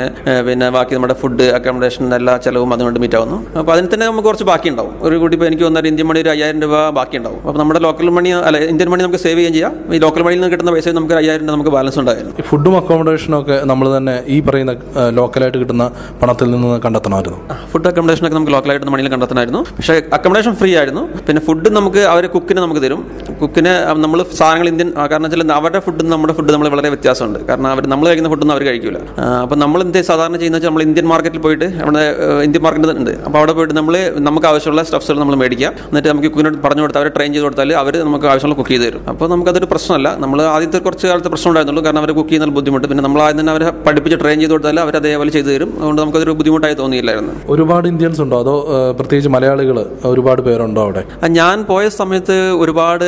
പിന്നെ 0.50 0.70
ബാക്കി 0.78 0.94
നമ്മുടെ 0.98 1.18
ഫുഡ് 1.22 1.46
അക്കോമഡേഷൻ 1.60 2.04
എല്ലാ 2.20 2.34
ചിലവും 2.46 2.70
അതുകൊണ്ട് 2.76 3.00
മീറ്റ് 3.04 3.18
ആവുന്നു. 3.20 3.38
അപ്പോൾ 3.60 3.74
അതിന് 3.76 3.88
തന്നെ 3.98 4.08
നമുക്ക് 4.12 4.28
കുറച്ച് 4.30 4.46
ബാക്കി 4.50 4.68
ഉണ്ടാവും. 4.72 4.94
ഒരു 5.06 5.16
കൂടി 5.22 5.36
ഇപ്പോൾ 5.38 5.48
എനിക്ക് 5.50 5.66
വന്നാൽ 5.68 5.86
ഇന്ത്യൻ 5.92 6.08
മണി 6.10 6.20
ഒരു 6.24 6.30
അയ്യായിരം 6.34 6.60
രൂപ 6.64 6.76
ബാക്കി 6.98 7.16
ഉണ്ടാവും. 7.20 7.40
അപ്പോൾ 7.48 7.60
നമ്മുടെ 7.62 7.80
ലോക്കൽ 7.86 8.10
മണി 8.18 8.30
അല്ല 8.48 8.58
ഇന്ത്യൻ 8.74 8.90
മണി 8.94 9.02
നമുക്ക് 9.06 9.22
സേവ് 9.24 9.36
ചെയ്യുകയും 9.38 9.54
ചെയ്യാം. 9.58 9.74
ഈ 9.96 10.00
ലോക്കൽ 10.06 10.24
മണിയിൽ 10.26 10.40
നിന്ന് 10.40 10.52
കിട്ടുന്ന 10.54 10.72
പൈസ 10.76 10.94
നമുക്ക് 11.00 11.16
അയ്യായിരം 11.22 11.44
രൂപ 11.46 11.54
നമുക്ക് 11.56 11.74
ബാലൻസ് 11.76 12.00
ഉണ്ടായിരുന്നു. 12.02 12.34
ഈ 12.42 12.46
ഫുഡും 12.50 12.76
അക്കോമഡേഷനും 12.82 13.38
ഒക്കെ 13.42 13.58
നമ്മൾ 13.72 13.86
തന്നെ 13.98 14.16
ഈ 14.36 14.38
പറയുന്ന 14.48 14.76
ലോക്കലായിട്ട് 15.20 15.60
കിട്ടുന്ന 15.64 15.88
പണത്തിൽ 16.22 16.52
നിന്ന് 16.56 16.80
കണ്ടെത്തണമായിരുന്നു. 16.86 17.40
ഫുഡ് 17.74 17.90
അക്കോമഡേഷൻ 17.92 18.26
ഒക്കെ 18.28 18.38
നമുക്ക് 18.40 18.56
ലോക്കലായിട്ട് 18.58 18.94
മണിയിൽ 18.96 19.12
കണ്ടെത്തണമായിരുന്നു. 19.16 19.62
പക്ഷേ 19.80 19.96
അക്കോമഡേഷൻ 20.20 20.56
ഫ്രീ 20.62 20.72
ആയിരുന്നു. 20.82 21.04
പിന്നെ 21.30 21.44
ഫുഡ് 21.48 21.72
നമുക്ക് 21.80 22.04
അവർ 22.14 22.26
കുക്കിന് 22.36 22.62
നമുക്ക് 22.66 22.84
തരും. 22.86 23.02
കുക്കിന് 23.42 23.74
നമ്മൾ 24.06 24.20
സാധനങ്ങൾ 24.40 24.70
ഇന്ത്യൻ 24.74 24.90
കാരണം 25.00 25.28
വെച്ചാൽ 25.30 25.56
അവരുടെ 25.60 25.82
ഫുഡും 25.88 26.08
നമ്മുടെ 26.16 26.34
ഫുഡ് 26.38 26.52
നമ്മൾ 26.56 26.70
വളരെ 26.76 26.90
വ്യത്യാസമുണ്ട്. 26.96 27.40
കാരണം 27.50 27.70
അവർ 27.74 27.84
നമ്മൾ 27.96 28.06
കഴിക്കുന്ന 28.10 28.32
ഫുഡൊന്നും 28.34 28.56
അവർ 28.58 28.66
കഴിക്കില്ല 28.70 29.00
അപ്പോൾ 29.44 29.58
നമ്മൾ 29.64 29.80
എന്ത് 29.88 30.00
സാധാരണ 30.12 30.36
ചെയ്യുന്നത് 30.42 30.60
വെച്ചാൽ 30.60 30.72
നമ്മൾ 30.72 30.86
ഇന്ത്യൻ 30.90 31.06
മാർക്കറ്റിൽ 31.14 31.42
പോയിട്ട് 31.46 31.68
നമ്മുടെ 31.80 32.04
ഇന്ത്യൻ 32.48 32.62
മാർക്കറ്റ് 32.66 33.00
ഉണ്ട്. 33.04 33.14
അപ്പോൾ 33.28 33.40
അവിടെ 33.42 33.54
പോയിട്ട് 33.58 33.76
നമ്മൾ 33.80 33.87
നമുക്ക് 34.28 34.48
ആവശ്യമുള്ള 34.52 34.84
സ്റ്റഫ്സുകൾ 34.88 35.20
നമ്മൾ 35.24 35.36
മേടിക്കുക 35.42 35.68
എന്നിട്ട് 35.90 36.10
നമുക്ക് 36.10 36.30
കുക്കിനോട് 36.32 36.58
പറഞ്ഞു 36.66 36.82
കൊടുത്താൽ 36.84 37.02
അവരെ 37.02 37.12
ട്രെയിൻ 37.16 37.32
ചെയ്ത് 37.34 37.46
കൊടുത്താൽ 37.46 37.74
അവർ 37.82 37.94
നമുക്ക് 38.08 38.28
ആവശ്യമുള്ള 38.32 38.58
കുക്ക് 38.60 38.74
ചെയ്ത് 38.74 38.86
തരും. 38.88 39.02
അപ്പോൾ 39.12 39.28
നമുക്കതൊരു 39.34 39.68
പ്രശ്നമല്ല. 39.74 40.08
നമ്മൾ 40.24 40.42
ആദ്യത്തെ 40.56 40.80
കുറച്ച് 40.88 41.08
കാലത്ത് 41.08 41.30
പ്രശ്നം 41.34 41.50
ഉണ്ടായിരുന്നുള്ളൂ. 41.52 41.84
കാരണം 41.88 42.02
അവർ 42.04 42.12
കുക്ക് 42.20 42.30
ചെയ്യുന്ന 42.30 42.56
ബുദ്ധിമുട്ട്. 42.60 42.88
പിന്നെ 42.92 43.04
നമ്മൾ 43.08 43.22
ആദ്യം 43.26 43.40
തന്നെ 43.42 43.54
അവരെ 43.56 43.70
പഠിപ്പിച്ച് 43.88 44.20
ട്രെയിൻ 44.24 44.38
ചെയ്ത് 44.44 44.54
കൊടുത്താൽ 44.56 44.80
അവർ 44.86 44.96
അതേപോലെ 45.02 45.32
ചെയ്തു 45.38 45.50
തരും. 45.54 45.72
അതുകൊണ്ട് 45.80 46.02
നമുക്കതൊരു 46.02 46.32
ബുദ്ധിമുട്ടായി 46.32 46.74
തോന്നിയില്ലായിരുന്നു. 46.82 47.34
ഒരുപാട് 47.56 47.88
ഇന്ത്യൻസ് 47.94 48.22
ഉണ്ടോ? 48.26 48.40
അതോ 48.46 48.56
പ്രത്യേകിച്ച് 49.00 49.32
മലയാളികൾ 49.36 49.80
ഒരുപാട് 50.12 50.42
പേരുണ്ടോ 50.48 50.82
അവിടെ? 50.88 51.04
ഞാൻ 51.40 51.66
പോയ 51.72 51.90
സമയത്ത് 51.90 52.38
ഒരുപാട് 52.64 53.08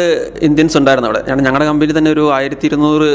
ഇന്ത്യൻസ് 0.49 0.77
ഉണ്ടായിരുന്നു 0.77 1.09
അവിടെ. 1.09 1.23
ഞാൻ 1.29 1.37
ഞങ്ങളുടെ 1.47 1.67
കമ്പനിയിൽ 1.69 1.97
തന്നെ 1.97 2.11
ഒരു 2.11 2.33
ആയിരത്തി 2.37 2.65
ഇരുന്നൂറ് 2.69 3.09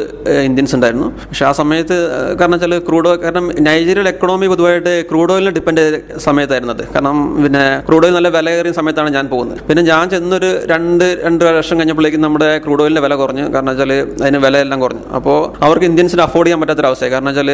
ഇന്ത്യൻസ് 0.49 0.75
ഉണ്ടായിരുന്നു. 0.79 1.09
പക്ഷേ 1.29 1.45
ആ 1.51 1.53
സമയത്ത് 1.61 1.97
കാരണം 2.39 2.55
വെച്ചാൽ 2.57 2.79
ക്രൂഡ് 2.89 3.11
കാരണം 3.25 3.47
നൈജീരിയൽ 3.69 4.09
എക്കണോമി 4.09 4.47
പൊതുവായിട്ട് 4.53 4.93
ക്രൂഡ് 5.11 5.33
ഓയിലിനെ 5.33 5.53
ഡിപ്പെൻഡ് 5.59 5.81
ചെയ്ത 5.85 6.19
സമയത്തായിരുന്നു 6.27 6.73
കാരണം 6.95 7.17
പിന്നെ 7.55 7.67
ക്രൂഡ് 7.87 8.05
ഓയിൽ 8.07 8.15
നല്ല 8.17 8.29
വില 8.35 8.49
കയറിയ 8.53 8.73
സമയത്താണ് 8.79 9.11
ഞാൻ 9.17 9.27
പോകുന്നത്. 9.33 9.59
പിന്നെ 9.67 9.83
ഞാൻ 9.89 10.05
ചെന്നൊരു 10.13 10.49
രണ്ട് 10.71 11.05
രണ്ട് 11.25 11.43
വർഷം 11.57 11.77
കഴിഞ്ഞപ്പോഴേക്കും 11.81 12.23
നമ്മുടെ 12.25 12.49
ക്രൂഡ് 12.65 12.83
ഓയിലിന്റെ 12.85 13.03
വില 13.05 13.15
കുറഞ്ഞു. 13.21 13.45
കാരണം 13.55 13.71
വെച്ചാൽ 13.73 13.93
അതിന് 14.23 14.39
വില 14.45 14.55
എല്ലാം 14.65 14.79
കുറഞ്ഞു. 14.85 15.03
അപ്പോൾ 15.19 15.37
അവർക്ക് 15.67 15.87
ഇന്ത്യൻസിന് 15.91 16.23
അഫോർഡ് 16.25 16.47
ചെയ്യാൻ 16.47 16.61
പറ്റാത്തൊരവസ്ഥ 16.63 17.11
കാരണം 17.13 17.29
വെച്ചാൽ 17.31 17.51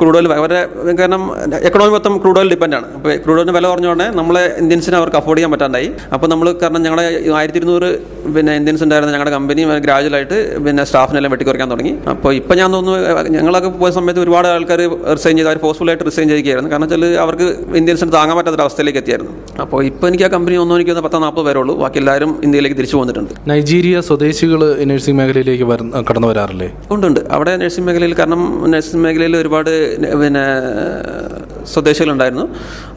ക്രൂഡ് 0.00 0.16
ഓയിൽ 0.18 0.26
അവരെ 0.40 0.60
കാരണം 0.98 1.22
എക്കണോമി 1.68 1.92
മൊത്തം 1.96 2.16
ക്രൂഡ് 2.24 2.40
ഓയിൽ 2.40 2.50
ഡിപ്പെൻഡ് 2.54 2.76
ആണ്. 2.80 2.88
അപ്പോൾ 2.98 3.14
ക്രൂഡ് 3.24 3.38
ഓയിലിന് 3.40 3.54
വില 3.58 3.64
കുറഞ്ഞ 3.72 3.88
ഉടനെ 3.92 4.08
നമ്മളെ 4.20 4.44
ഇന്ത്യൻസിന് 4.64 4.98
അവർക്ക് 5.00 5.18
അഫോർഡ് 5.20 5.26
അഫോർഡ് 5.28 5.38
ചെയ്യാൻ 5.38 5.52
പറ്റാണ്ടായി. 5.54 5.88
അപ്പോൾ 6.16 6.28
നമ്മൾ 6.32 6.46
കാരണം 6.60 6.80
ഞങ്ങളുടെ 6.84 7.06
ആയിരത്തി 7.38 7.60
ഇരുന്നൂറ് 7.60 7.88
പിന്നെ 8.36 8.52
ഇന്ത്യൻസ് 8.60 8.82
ഉണ്ടായിരുന്ന 8.86 9.12
ഞങ്ങളുടെ 9.14 9.32
കമ്പനി 9.36 9.64
ഗ്രാജുവലായിട്ട് 9.86 10.38
പിന്നെ 10.66 10.84
സ്റ്റാഫിനെല്ലാം 10.90 11.32
വെട്ടിക്കുറയ്ക്കാൻ 11.34 11.70
തുടങ്ങി. 11.74 11.94
അപ്പോൾ 12.14 12.30
ഇപ്പം 12.40 12.56
ഞാൻ 12.60 12.68
തോന്നുന്നു 12.76 13.32
ഞങ്ങളൊക്കെ 13.38 13.72
പോയ 13.82 13.90
സമയത്ത് 13.98 14.22
ഒരുപാട് 14.26 14.48
ആൾക്കാർ 14.54 14.82
റിസൈൻ 15.16 15.36
ചെയ്ത് 15.40 15.50
അവർ 15.52 15.60
ഫോഴ്സ്ഫുള്ളായിട്ട് 15.66 16.06
റിസൈൻ 16.10 16.28
ചെയ്യുകയായിരുന്നു 16.34 16.72
കാരണം 16.74 16.86
വെച്ചാൽ 16.88 17.06
അവർക്ക് 17.26 17.48
ഇന്ത്യൻസിന് 17.82 18.14
താങ്ങാൻ 18.18 18.36
പറ്റാത്ത 18.40 18.62
അവസ്ഥയിലേക്ക് 18.68 19.02
എത്തിയായിരുന്നു. 19.04 19.34
അപ്പോൾ 19.62 19.78
ഇപ്പോൾ 19.90 20.06
എനിക്ക് 20.10 20.26
ആ 20.28 20.32
കമ്പനി 20.36 20.56
ഒന്നും 20.64 20.76
എനിക്ക് 20.78 20.94
പത്താം 21.06 21.22
നാൽപ്പത് 21.26 21.46
പേരുള്ളൂ 21.48 21.68
ഉള്ളൂ. 21.68 21.74
ബാക്കി 21.84 21.98
എല്ലാവരും 22.02 22.30
ഇന്ത്യയിലേക്ക് 22.46 22.76
തിരിച്ചു 22.80 22.96
വന്നിട്ടുണ്ട്. 23.00 23.32
നൈജീരിയ 23.50 23.96
സ്വദേശികൾ 24.08 24.60
നഴ്സിംഗ് 24.90 25.18
മേഖലയിലേക്ക് 25.20 25.64
കടന്നു 26.10 26.28
വരാറില്ലേ? 26.30 26.68
ഉണ്ട് 26.94 27.04
ഉണ്ട്. 27.08 27.20
അവിടെ 27.36 27.52
നഴ്സിംഗ് 27.62 27.86
മേഖലയിൽ 27.88 28.14
കാരണം 28.20 28.42
നഴ്സിംഗ് 28.72 29.02
മേഖലയിൽ 29.04 29.34
ഒരുപാട് 29.42 29.72
പിന്നെ 30.22 30.44
സ്വദേശികളുണ്ടായിരുന്നു. 31.72 32.44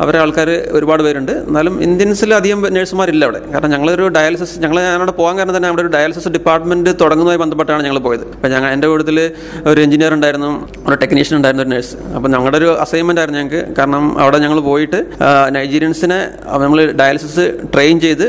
അവരെ 0.04 0.18
ആൾക്കാർ 0.24 0.50
ഒരുപാട് 0.78 1.02
പേരുണ്ട്. 1.06 1.32
എന്നാലും 1.48 1.74
ഇന്ത്യൻസിൽ 1.88 2.32
അധികം 2.40 2.60
നഴ്സുമാരില്ല 2.76 3.24
അവിടെ. 3.28 3.40
കാരണം 3.54 3.72
ഞങ്ങളൊരു 3.74 4.06
ഡയാലിസിസ് 4.18 4.56
ഞങ്ങൾ 4.64 4.78
ഞാനവിടെ 4.88 5.14
പോകാൻ 5.20 5.36
കാരണം 5.40 5.56
തന്നെ 5.58 5.70
അവിടെ 5.72 5.82
ഒരു 5.86 5.92
ഡയാലിസിസ് 5.96 6.30
ഡിപ്പാർട്ട്മെന്റ് 6.38 6.92
തുടങ്ങുന്നതുമായി 7.02 7.42
ബന്ധപ്പെട്ടാണ് 7.44 7.82
ഞങ്ങൾ 7.88 8.00
പോയത്. 8.08 8.26
അപ്പോൾ 8.36 8.52
ഞങ്ങൾ 8.56 8.70
എന്റെ 8.76 8.88
കൂട്ടത്തിൽ 8.92 9.20
ഒരു 9.72 9.80
എഞ്ചിനീയർ 9.86 10.14
ഉണ്ടായിരുന്നു 10.18 10.52
ഒരു 10.88 10.96
ടെക്നീഷ്യൻ 11.04 11.36
ഉണ്ടായിരുന്നു 11.40 11.66
ഒരു 11.66 11.72
നഴ്സ്. 11.76 11.94
അപ്പോൾ 12.18 12.30
ഞങ്ങളുടെ 12.36 12.58
ഒരു 12.62 12.70
അസൈൻമെന്റ് 12.86 13.22
ആയിരുന്നു 13.22 13.40
ഞങ്ങൾക്ക് 13.42 13.62
കാരണം 13.80 14.06
അവിടെ 14.24 14.40
ഞങ്ങൾ 14.46 14.60
പോയിട്ട് 14.70 15.02
നൈജീരിയൻസിനെ 15.58 16.20
നമ്മൾ 16.58 16.92
ഡയാലിസിസ് 16.92 17.52
ട്രെയിൻ 17.74 18.00
ചെയ്ത് 18.00 18.26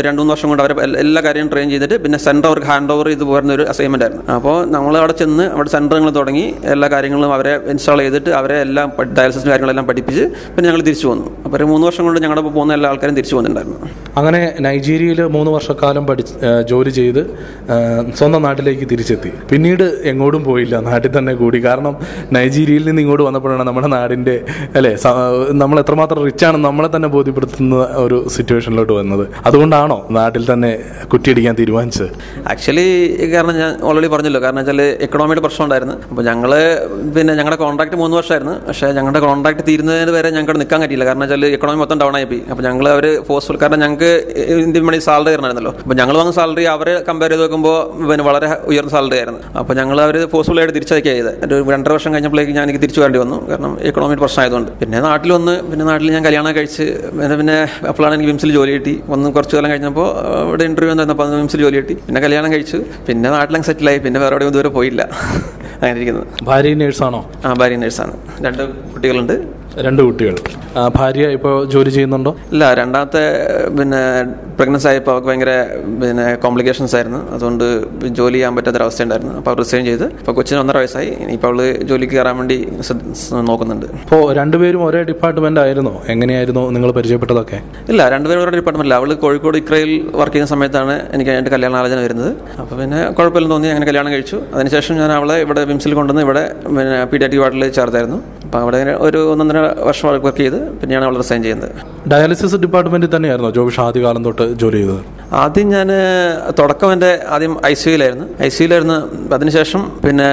രണ്ട് 0.00 0.18
മൂന്ന് 0.18 0.32
വർഷം 0.32 0.48
കൊണ്ട് 0.48 0.62
അവരെ 0.62 0.98
എല്ലാ- 0.98 1.24
കാര്യവും 1.24 1.48
ട്രെയിൻ 1.48 1.70
ചെയ്തിട്ട് 1.70 2.02
പിന്നെ 2.02 2.18
സെന്റർ 2.18 2.48
അവർക്ക് 2.48 2.66
ഹാൻഡ് 2.66 2.92
ഓവർ 2.92 3.06
ചെയ്ത് 3.06 3.24
പോരുന്ന 3.24 3.52
ഒരു 3.52 3.62
അസൈൻമെന്റ് 3.62 4.04
ആയിരുന്നു. 4.04 4.34
അപ്പോൾ 4.34 4.66
നമ്മൾ 4.70 4.98
അവിടെ 4.98 5.12
ചെന്ന് 5.12 5.44
അവിടെ 5.44 5.68
സെന്ററുകൾ 5.68 6.10
തുടങ്ങി 6.10 6.54
എല്ലാ 6.64 6.88
കാര്യങ്ങളും 6.88 7.32
അവരെ 7.34 7.54
ഇൻസ്റ്റാൾ 7.70 7.98
ചെയ്തിട്ട് 7.98 8.30
അവരെ 8.30 8.60
എല്ലാം 8.60 8.92
ഡയാലിസിസ് 9.18 9.46
കാര്യങ്ങളെല്ലാം 9.46 9.86
പഠിപ്പിച്ച് 9.86 10.22
പിന്നെ 10.22 10.66
ഞങ്ങൾ 10.68 10.82
തിരിച്ചു 10.82 11.08
വന്നു. 11.08 11.42
അപ്പോൾ 11.44 11.56
ഒരു 11.56 11.64
മൂന്ന് 11.64 11.86
വർഷം 11.86 12.04
കൊണ്ട് 12.04 12.20
ഞങ്ങളുടെ 12.20 12.48
പോകുന്ന 12.48 12.72
എല്ലാ 12.74 12.90
ആൾക്കാരും 12.90 13.14
തിരിച്ചു 13.14 13.36
വന്നിട്ടുണ്ടായിരുന്നു. 13.36 13.90
അങ്ങനെ 14.16 14.54
നൈജീരിയയിൽ 14.60 15.22
മൂന്ന് 15.22 15.50
വർഷക്കാലം 15.50 16.06
പഠി 16.06 16.24
ജോലി 16.66 16.90
ചെയ്ത് 16.90 17.22
സ്വന്തം 18.14 18.42
നാട്ടിലേക്ക് 18.42 18.86
തിരിച്ചെത്തി. 18.90 19.32
പിന്നീട് 19.50 19.82
എങ്ങോട്ടും 20.04 20.44
പോയില്ല. 20.44 20.80
നാട്ടിൽ 20.80 21.18
തന്നെ 21.18 21.34
കൂടി. 21.34 21.64
കാരണം 21.64 21.96
നൈജീരിയയിൽ 22.32 22.84
നിന്ന് 22.84 23.02
ഇങ്ങോട്ട് 23.02 23.24
വന്നപ്പോഴാണ് 23.24 23.62
നമ്മുടെ 23.62 23.86
നാടിന്റെ 23.86 24.36
അല്ലേ 24.76 24.96
നമ്മൾ 25.52 25.80
എത്രമാത്രം 25.80 26.24
റിച്ച് 26.24 26.44
ആണെന്ന് 26.44 26.68
നമ്മളെ 26.68 26.88
തന്നെ 26.98 27.10
ബോധ്യപ്പെടുത്തുന്ന 27.16 27.76
ഒരു 28.04 28.16
സിറ്റുവേഷനിലോട്ട് 28.36 28.94
വന്നത്. 29.00 29.24
അതുകൊണ്ടാണോ 29.48 29.98
നാട്ടിൽ 30.18 30.44
തന്നെ 30.52 30.70
കുറ്റിയടിക്കാൻ 31.12 31.54
തീരുമാനിച്ചത്? 31.60 32.10
ആക്ച്വലി 32.52 32.86
കാരണം 33.34 33.54
ഞാൻ 33.62 33.72
ഓൾറെഡി 33.88 34.08
പറഞ്ഞല്ലോ. 34.14 34.40
കാരണം 34.44 34.60
വെച്ചാൽ 34.62 34.80
എക്കണോമിയുടെ 35.06 35.42
പ്രശ്നം 35.44 35.64
ഉണ്ടായിരുന്നു 35.66 35.96
അപ്പോൾ 36.10 36.24
ഞങ്ങൾ 36.30 36.50
പിന്നെ 37.16 37.32
ഞങ്ങളുടെ 37.38 37.58
കോൺട്രാക്ട് 37.64 37.96
മൂന്ന് 38.02 38.16
വർഷമായിരുന്നു. 38.18 38.54
പക്ഷേ 38.68 38.88
ഞങ്ങളുടെ 38.98 39.20
കോൺട്രാക്ട് 39.26 39.62
തീരുന്നതിന് 39.68 40.12
വരെ 40.16 40.28
ഞങ്ങൾക്ക് 40.36 40.60
നിൽക്കാൻ 40.62 40.80
പറ്റിയില്ല. 40.84 41.04
കാരണം 41.08 41.22
വെച്ചാൽ 41.24 41.46
എക്കണോമി 41.58 41.80
മൊത്തം 41.82 41.98
ഡൗൺ 42.02 42.14
ആയി 42.18 42.26
പോയി 42.32 42.42
അപ്പോൾ 42.50 42.64
ഞങ്ങൾ 42.68 42.88
അവർ 42.94 43.06
ഫോഴ്സ്ഫുൾ 43.28 43.58
കാരണം 43.62 43.80
ഞങ്ങൾക്ക് 43.84 44.10
ഇന്ത്യൻ 44.66 44.84
മണി 44.88 44.98
സാലറി 45.08 45.32
തരണമായിരുന്നല്ലോ. 45.34 45.72
അപ്പോൾ 45.84 45.96
ഞങ്ങൾ 46.00 46.16
വന്ന 46.22 46.32
സാലറി 46.38 46.64
അവരെ 46.74 46.94
കമ്പയർ 47.08 47.32
ചെയ്ത് 47.34 47.44
നോക്കുമ്പോൾ 47.44 47.76
പിന്നെ 48.10 48.26
വളരെ 48.30 48.48
ഉയർന്ന 48.72 48.92
സാലറി 48.96 49.18
ആയിരുന്നു. 49.22 49.40
അപ്പോൾ 49.62 49.74
ഞങ്ങൾ 49.80 49.96
അവർ 50.06 50.18
ഫോഴ്സ്ഫുൾ 50.34 50.60
ആയിട്ട് 50.62 50.74
തിരിച്ചയക്കുക 50.78 51.14
ചെയ്ത് 51.16 51.32
ഒരു 51.48 51.62
രണ്ടര 51.74 51.92
വർഷം 51.98 52.12
കഴിഞ്ഞപ്പോഴേക്ക് 52.16 52.54
ഞാൻ 52.58 52.64
എനിക്ക് 52.68 52.82
തിരിച്ചു 52.84 53.02
വരേണ്ടി 53.02 53.20
വന്നു. 53.24 53.38
കാരണം 53.50 53.72
എക്കണോമിക് 53.90 54.22
പ്രശ്നം 54.24 54.42
ആയതുകൊണ്ട് 54.44 54.70
പിന്നെ 54.82 54.98
നാട്ടിൽ 55.08 55.32
വന്ന് 55.38 55.56
പിന്നെ 55.70 55.84
നാട്ടിൽ 55.90 56.12
ഞാൻ 56.16 56.24
കല്യാണം 56.28 56.52
കഴിച്ച് 56.58 56.84
പിന്നെ 57.18 57.36
പിന്നെ 57.36 57.56
അപ്പോഴാണ് 57.88 58.14
എനിക്ക് 58.14 58.30
വിംസിൽ 58.30 58.52
ജോലി 58.52 58.72
കിട്ടി. 58.72 58.94
വന്ന് 59.08 59.30
കുറച്ച് 59.30 59.56
കാലം 59.56 59.70
കഴിഞ്ഞപ്പോൾ 59.70 60.08
ഇവിടെ 60.46 60.64
ഇന്റർവ്യൂ 60.64 60.94
വന്നപ്പോൾ 60.94 61.26
അന്ന് 61.26 61.36
വിംസിൽ 61.36 61.60
ജോലി 61.60 61.76
കിട്ടി. 61.76 61.94
പിന്നെ 62.06 62.20
കല്യാണം 62.20 62.52
കഴിച്ചു. 62.52 62.78
പിന്നെ 63.08 63.30
നാട്ടിലങ്ങ് 63.30 63.66
സെറ്റിലായി 63.66 63.98
പിന്നെ 63.98 64.20
വേറെ 64.20 64.34
എവിടെയും 64.34 64.52
ഇതുവരെ 64.54 64.68
പോയില്ല. 64.68 65.02
അങ്ങനെ 65.80 65.96
ഇരിക്കുന്നത് 65.96 66.26
ഭാര്യ 66.44 66.74
നേഴ്സാണോ 66.74 67.20
ആ 67.44 67.52
ഭാര്യ 67.52 67.76
നേഴ്സാണ് 67.76 68.14
രണ്ട് 68.46 68.62
കുട്ടികളുണ്ട്. 68.94 69.34
രണ്ട് 69.86 70.00
കുട്ടികൾ. 70.06 70.36
ഭാര്യ 70.96 71.24
ഇപ്പോൾ 71.36 71.54
ജോലി 71.72 71.90
ചെയ്യുന്നുണ്ടോ? 71.94 72.32
ഇല്ല 72.52 72.64
രണ്ടാമത്തെ 72.78 73.22
പിന്നെ 73.78 74.00
പ്രഗ്നൻസ് 74.58 74.86
ആയപ്പോൾ 74.90 75.12
അവർക്ക് 75.12 75.28
ഭയങ്കര 75.28 75.52
പിന്നെ 76.02 76.26
കോംപ്ലിക്കേഷൻസ് 76.44 76.94
ആയിരുന്നു. 76.98 77.20
അതുകൊണ്ട് 77.34 77.64
ജോലി 78.18 78.36
ചെയ്യാൻ 78.36 78.52
പറ്റാത്തൊരവസ്ഥ 78.56 79.04
ഉണ്ടായിരുന്നു 79.06 79.34
അപ്പോൾ 79.38 79.50
അവർ 79.52 79.58
റിസൈൻ 79.62 79.82
ചെയ്ത്. 79.90 80.04
ഇപ്പോൾ 80.20 80.34
കൊച്ചിന് 80.38 80.58
ഒന്നര 80.62 80.78
വയസ്സായി. 80.82 81.10
ഇപ്പോൾ 81.36 81.48
അവൾ 81.50 81.60
ജോലിക്ക് 81.90 82.14
കയറാൻ 82.18 82.36
വേണ്ടി 82.40 82.58
നോക്കുന്നുണ്ട്. 83.50 83.86
അപ്പോൾ 84.04 84.22
രണ്ടുപേരും 84.40 84.82
ഒരേ 84.88 85.02
ഡിപ്പാർട്ട്മെന്റ് 85.10 85.62
ആയിരുന്നോ? 85.64 85.94
എങ്ങനെയായിരുന്നു 86.14 86.64
നിങ്ങൾ 86.76 86.92
പരിചയപ്പെട്ടതൊക്കെ? 86.98 87.60
ഇല്ല 87.92 88.08
രണ്ടുപേരും 88.14 88.42
ഒരേ 88.44 88.54
ഡിപ്പാർട്ട്മെന്റില്ല 88.58 88.98
അവൾ 89.02 89.12
കോഴിക്കോട് 89.24 89.58
ഇക്രയിൽ 89.62 89.92
വർക്ക് 90.20 90.34
ചെയ്യുന്ന 90.36 90.52
സമയത്താണ് 90.54 90.96
എനിക്ക് 91.16 91.32
എന്റെ 91.40 91.52
കല്യാണാലോചന 91.56 92.00
വരുന്നത്. 92.06 92.32
അപ്പോൾ 92.62 92.74
പിന്നെ 92.82 93.00
കുഴപ്പമില്ലെന്ന് 93.18 93.56
തോന്നി 93.56 93.70
അങ്ങനെ 93.74 93.88
കല്യാണം 93.90 94.12
കഴിച്ചു. 94.16 94.38
അതിനുശേഷം 94.56 94.96
ഞാൻ 95.02 95.12
അവളെ 95.18 95.38
ഇവിടെ 95.46 95.64
വിംസിൽ 95.72 95.94
കൊണ്ടുവന്ന് 96.00 96.24
ഇവിടെ 96.28 96.44
പിന്നെ 96.64 96.98
പീഡിയാറ്റിക് 97.12 97.42
വാർഡിൽ 97.44 97.68
ചേർത്തായിരുന്നു. 97.80 98.20
അപ്പോൾ 98.48 98.62
അവിടെ 98.64 98.78
ഒരു 99.06 99.18
ഒന്നൊന്നര 99.32 99.58
വർഷം 99.88 100.06
വർക്ക് 100.26 100.38
ചെയ്ത് 100.38 100.56
പിന്നെയാണ് 100.80 101.04
അവൾ 101.06 101.16
റിസൈൻ 101.22 101.40
ചെയ്യുന്നത്. 101.46 101.72
ഡയാലിസിസ് 102.12 102.58
ഡിപ്പാർട്ട്മെന്റിൽ 102.62 103.10
തന്നെയായിരുന്നോ 103.14 103.50
ജോബിഷ് 103.56 103.80
ആദ്യകാലം 103.86 104.22
തൊട്ട് 104.26 104.44
ജോലി 104.62 104.78
ചെയ്തത്? 104.80 105.02
ആദ്യം 105.32 105.68
ഞാൻ 105.68 105.88
തുടക്കം 106.58 106.92
എന്റെ 106.92 107.10
ആദ്യം 107.28 107.54
ഐ 107.66 107.72
സി 107.80 107.88
യുലായിരുന്നു 107.90 108.26
ഐ 108.46 108.48
സി 108.48 108.62
യുലായിരുന്നു 108.62 108.94
അതിനുശേഷം 109.36 109.80
പിന്നെ 110.04 110.28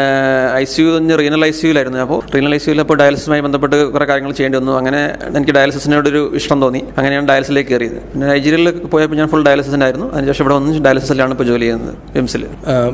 I 0.59 0.63
C 0.73 0.81
U 0.81 1.15
renal 1.21 1.45
I 1.45 1.49
C 1.57 1.65
യുലായിരുന്നു 1.67 1.99
അപ്പോൾ 2.03 2.19
റീനൽ 2.35 2.53
ഐ 2.55 2.59
സി 2.63 2.69
യുയിൽ 2.69 2.81
അപ്പോൾ 2.83 2.97
ഡയാലിസിസുമായി 3.01 3.41
ബന്ധപ്പെട്ട് 3.45 3.77
കുറേ 3.95 4.05
കാര്യങ്ങൾ 4.11 4.33
ചെയ്യേണ്ടി 4.37 4.57
വന്നു. 4.59 4.73
അങ്ങനെ 4.79 5.01
എനിക്ക് 5.29 5.55
ഡയാലിസിസിനോടൊരു 5.57 6.21
ഇഷ്ടം 6.39 6.61
തോന്നി. 6.65 6.81
അങ്ങനെയാണ് 6.97 7.27
ഡയാലിസിലേക്ക് 7.31 7.69
കയറിയത്. 7.71 7.97
പിന്നെ 8.13 8.27
നൈജീരിയയിൽ 8.31 8.71
പോയപ്പോൾ 8.93 9.17
ഞാൻ 9.21 9.27
ഫുൾ 9.33 9.43
ഡയാലിസിസിനായിരുന്നു. 9.49 10.07
അതിനുശേഷം 10.13 10.43
ഇവിടെ 10.45 10.55
വന്ന് 10.59 10.79
ഡയാലിസിസിലാണ് 10.87 11.31
ഇപ്പോൾ 11.37 11.43
ജോലി 11.51 11.65
ചെയ്യുന്നത് 11.65 11.93
വിംസിൽ. 12.15 12.45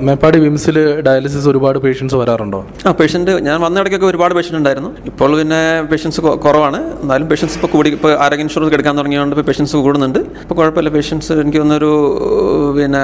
മേപ്പാടി 0.10 0.40
വിംസിൽ 0.46 0.80
ഡയാലിസിസ് 1.10 1.48
ഒരുപാട് 1.54 1.80
പേഷ്യൻസ് 1.86 2.16
വരാറുണ്ടോ? 2.24 2.62
ആ 2.88 2.92
പേഷ്യന്റ് 3.02 3.36
ഞാൻ 3.50 3.62
വന്ന 3.66 3.84
ഇടയ്ക്കൊക്കെ 3.86 4.10
ഒരുപാട് 4.12 4.36
പേഷ്യന്റ് 4.40 4.62
ഉണ്ടായിരുന്നു. 4.62 4.92
ഇപ്പോൾ 5.12 5.38
പിന്നെ 5.42 5.62
പേഷ്യൻസ് 5.94 6.22
കുറവാണ്. 6.48 6.82
എന്നാലും 7.04 7.30
പേഷ്യൻസ് 7.34 7.56
ഇപ്പോൾ 7.60 7.72
കൂടി 7.78 7.92
ഇപ്പോൾ 8.00 8.14
ആരോഗ്യ 8.26 8.48
ഇൻഷുറൻസ് 8.48 8.76
എടുക്കാൻ 8.80 8.98
തുടങ്ങിയതുകൊണ്ട് 9.02 9.38
ഇപ്പോൾ 9.38 9.50
പേഷ്യൻസ് 9.52 9.84
കൂടുന്നുണ്ട്. 9.88 10.20
ഇപ്പോൾ 10.44 10.56
കുഴപ്പമില്ല. 10.62 10.92
പേഷ്യൻസ് 10.98 11.32
എനിക്ക് 11.34 11.60
തോന്നുന്നൊരു 11.62 11.91
പിന്നെ 12.78 13.04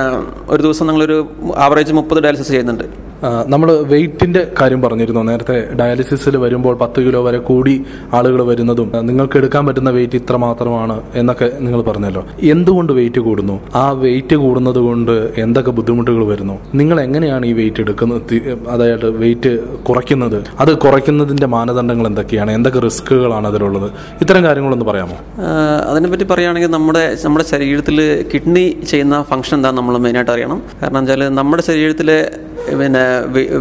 ഒരു 0.50 0.62
ദിവസം 0.64 0.88
നിങ്ങളൊരു 0.88 1.18
ആവറേജ് 1.56 1.94
മുപ്പത് 1.94 2.20
ഡയാലിസിസ് 2.24 2.48
ചെയ്യുന്നുണ്ട്. 2.48 2.86
നമ്മൾ 3.24 3.72
വെയിറ്റിന്റെ 3.72 4.48
കാര്യം 4.62 4.82
പറഞ്ഞിരുന്നു. 4.82 5.22
നേരത്തെ 5.22 5.74
ഡയാലിസിസിൽ 5.80 6.38
വരുമ്പോൾ 6.38 6.78
പത്ത് 6.78 7.02
കിലോ 7.02 7.24
വരെ 7.24 7.38
കൂടി 7.38 7.86
ആളുകൾ 8.14 8.44
വരുന്നതും 8.44 8.92
നിങ്ങൾക്ക് 9.02 9.38
എടുക്കാൻ 9.38 9.66
പറ്റുന്ന 9.66 9.90
വെയിറ്റ് 9.90 10.16
ഇത്ര 10.16 10.36
മാത്രമാണ് 10.36 11.02
എന്നൊക്കെ 11.16 11.52
നിങ്ങൾ 11.60 11.82
പറഞ്ഞല്ലോ. 11.82 12.26
എന്തുകൊണ്ട് 12.44 12.94
വെയിറ്റ് 12.94 13.20
കൂടുന്നു? 13.20 13.62
ആ 13.76 13.92
വെയിറ്റ് 13.92 14.36
കൂടുന്നത് 14.36 14.80
കൊണ്ട് 14.88 15.34
എന്തൊക്കെ 15.38 15.72
ബുദ്ധിമുട്ടുകൾ 15.72 16.26
വരുന്നു? 16.26 16.58
നിങ്ങൾ 16.76 17.02
എങ്ങനെയാണ് 17.02 17.46
ഈ 17.46 17.54
വെയിറ്റ് 17.54 17.82
എടുക്കുന്നത്? 17.82 18.36
അതായത് 18.70 19.10
വെയിറ്റ് 19.10 19.60
കുറയ്ക്കുന്നത്? 19.84 20.44
അത് 20.60 20.78
കുറയ്ക്കുന്നതിന്റെ 20.78 21.48
മാനദണ്ഡങ്ങൾ 21.48 22.08
എന്തൊക്കെയാണ്? 22.08 22.52
എന്തൊക്കെ 22.52 22.80
റിസ്കുകളാണ് 22.80 23.48
അതിലുള്ളത്? 23.48 23.92
ഇത്തരം 24.22 24.44
കാര്യങ്ങളൊന്ന് 24.44 24.86
പറയാമോ? 24.86 25.18
അതിനെ 25.90 26.08
അതിനെപ്പറ്റി 26.08 26.34
പറയുകയാണെങ്കിൽ 26.34 26.70
നമ്മുടെ 26.70 27.18
നമ്മുടെ 27.26 27.46
ശരീരത്തിൽ 27.46 28.26
കിഡ്നി 28.34 28.78
ചെയ്യുന്ന 28.90 29.16
ഫംഗ്ഷൻ 29.22 29.58
എന്താണെന്ന് 29.58 29.82
നമ്മൾ 29.82 29.98
മെയിനായിട്ട് 29.98 30.32
അറിയണം. 30.32 30.64
കാരണം 30.82 31.00
വെച്ചാൽ 31.00 31.30
നമ്മുടെ 31.30 31.64
ശരീരത്തിലെ 31.64 32.32
പിന്നെ 32.82 33.04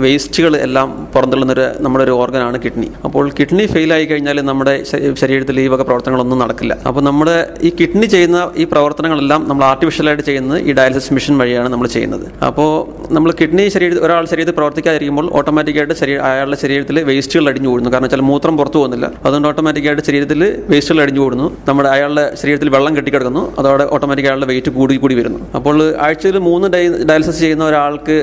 വേസ്റ്റുകൾ 0.05 0.53
എല്ലാം 0.67 0.89
പുറന്തള്ളുന്നൊരു 1.15 1.67
നമ്മുടെ 1.85 2.03
ഒരു 2.07 2.15
ഓർഗനാണ് 2.23 2.57
കിഡ്നി. 2.65 2.89
അപ്പോൾ 3.07 3.25
കിഡ്നി 3.39 3.65
ഫെയിൽ 3.73 3.91
ആയി 3.97 4.05
കഴിഞ്ഞാൽ 4.11 4.41
നമ്മുടെ 4.51 4.75
ശരീരത്തിൽ 5.23 5.61
ഈ 5.65 5.67
വക 5.75 5.83
പ്രവർത്തനങ്ങളൊന്നും 5.89 6.39
നടക്കില്ല. 6.45 6.75
അപ്പോൾ 6.89 7.03
നമ്മുടെ 7.09 7.37
ഈ 7.69 7.71
കിഡ്നി 7.81 8.07
ചെയ്യുന്ന 8.15 8.39
ഈ 8.63 8.67
പ്രവർത്തനങ്ങളെല്ലാം 8.73 9.43
നമ്മൾ 9.51 9.65
ആർട്ടിഫിഷ്യലായിട്ട് 9.71 10.25
ചെയ്യുന്നത് 10.31 10.59
ഈ 10.69 10.75
ഡയാലിസിസ് 10.79 11.15
മെഷീൻ 11.19 11.37
വഴിയാണ് 11.43 11.71
നമ്മൾ 11.75 11.89
ചെയ്യുന്നത്. 11.97 12.27
അപ്പോൾ 12.49 12.71
നമ്മൾ 13.17 13.31
കിഡ്നി 13.41 13.67
ശരീരത്തിൽ 13.77 14.03
ഒരാൾ 14.09 14.25
ശരീരത്തിൽ 14.33 14.57
പ്രവർത്തിക്കാതിരിക്കുമ്പോൾ 14.61 15.29
ഓട്ടോമാറ്റിക്കായിട്ട് 15.41 15.97
ശരീരം 16.03 16.23
അയാളുടെ 16.31 16.59
ശരീരത്തിൽ 16.65 16.99
വേസ്റ്റുകൾ 17.11 17.47
അടിഞ്ഞു 17.53 17.71
കൂടുന്നു. 17.73 17.93
കാരണം 17.95 18.09
വെച്ചാൽ 18.09 18.25
മൂത്രം 18.31 18.57
പുറത്തു 18.61 18.79
പോകുന്നില്ല. 18.81 19.07
അതുകൊണ്ട് 19.27 19.49
ഓട്ടോമാറ്റിക്കായിട്ട് 19.53 20.05
ശരീരത്തിൽ 20.11 20.43
വേസ്റ്റുകൾ 20.75 21.01
അടിഞ്ഞു 21.07 21.23
കൂടുന്നു. 21.27 21.49
നമ്മുടെ 21.71 21.91
അയാളുടെ 21.95 22.27
ശരീരത്തിൽ 22.43 22.71
വെള്ളം 22.77 22.93
കെട്ടിക്കിടക്കുന്നു. 22.99 23.45
അതോടെ 23.61 23.87
ഓട്ടോമാറ്റിക് 23.97 24.29
അയാളുടെ 24.31 24.49
വെയിറ്റ് 24.53 24.71
കൂടി 24.79 24.97
കൂടി 25.05 25.15
വരുന്നു. 25.21 25.41
അപ്പോൾ 25.59 25.77
ആഴ്ചയിൽ 26.07 26.39
മൂന്ന് 26.49 26.69
ഡയാലിസിസ് 27.11 27.41
ചെയ്യുന്ന 27.45 27.65
ഒരാൾക്ക് 27.71 28.17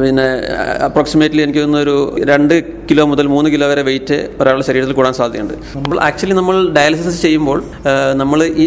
പിന്നെ 0.00 0.25
അപ്രോക്സിമേറ്റ്ലി 0.86 1.42
എനിക്ക് 1.46 1.60
തോന്നുന്ന 1.62 1.82
ഒരു 1.86 1.96
രണ്ട് 2.30 2.54
കിലോ 2.90 3.04
മുതൽ 3.12 3.26
മൂന്ന് 3.34 3.48
കിലോ 3.54 3.66
വരെ 3.70 3.82
വെയിറ്റ് 3.88 4.16
ഒരാളുടെ 4.40 4.64
ശരീരത്തിൽ 4.68 4.94
കൂടാൻ 4.98 5.14
സാധ്യതയുണ്ട്. 5.18 5.54
നമ്മൾ 5.84 5.98
ആക്ച്വലി 6.08 6.34
നമ്മൾ 6.40 6.56
ഡയാലിസിസ് 6.76 7.20
ചെയ്യുമ്പോൾ 7.26 7.58
നമ്മൾ 8.20 8.38
ഈ 8.64 8.66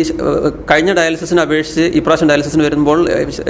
കഴിഞ്ഞ 0.71 0.91
ഡയാലിസിസിനെ 0.99 1.41
അപേക്ഷിച്ച് 1.45 1.85
ഇപ്രാവശ്യം 1.99 2.29
ഡയാലിസിസിന് 2.31 2.63
വരുമ്പോൾ 2.67 2.99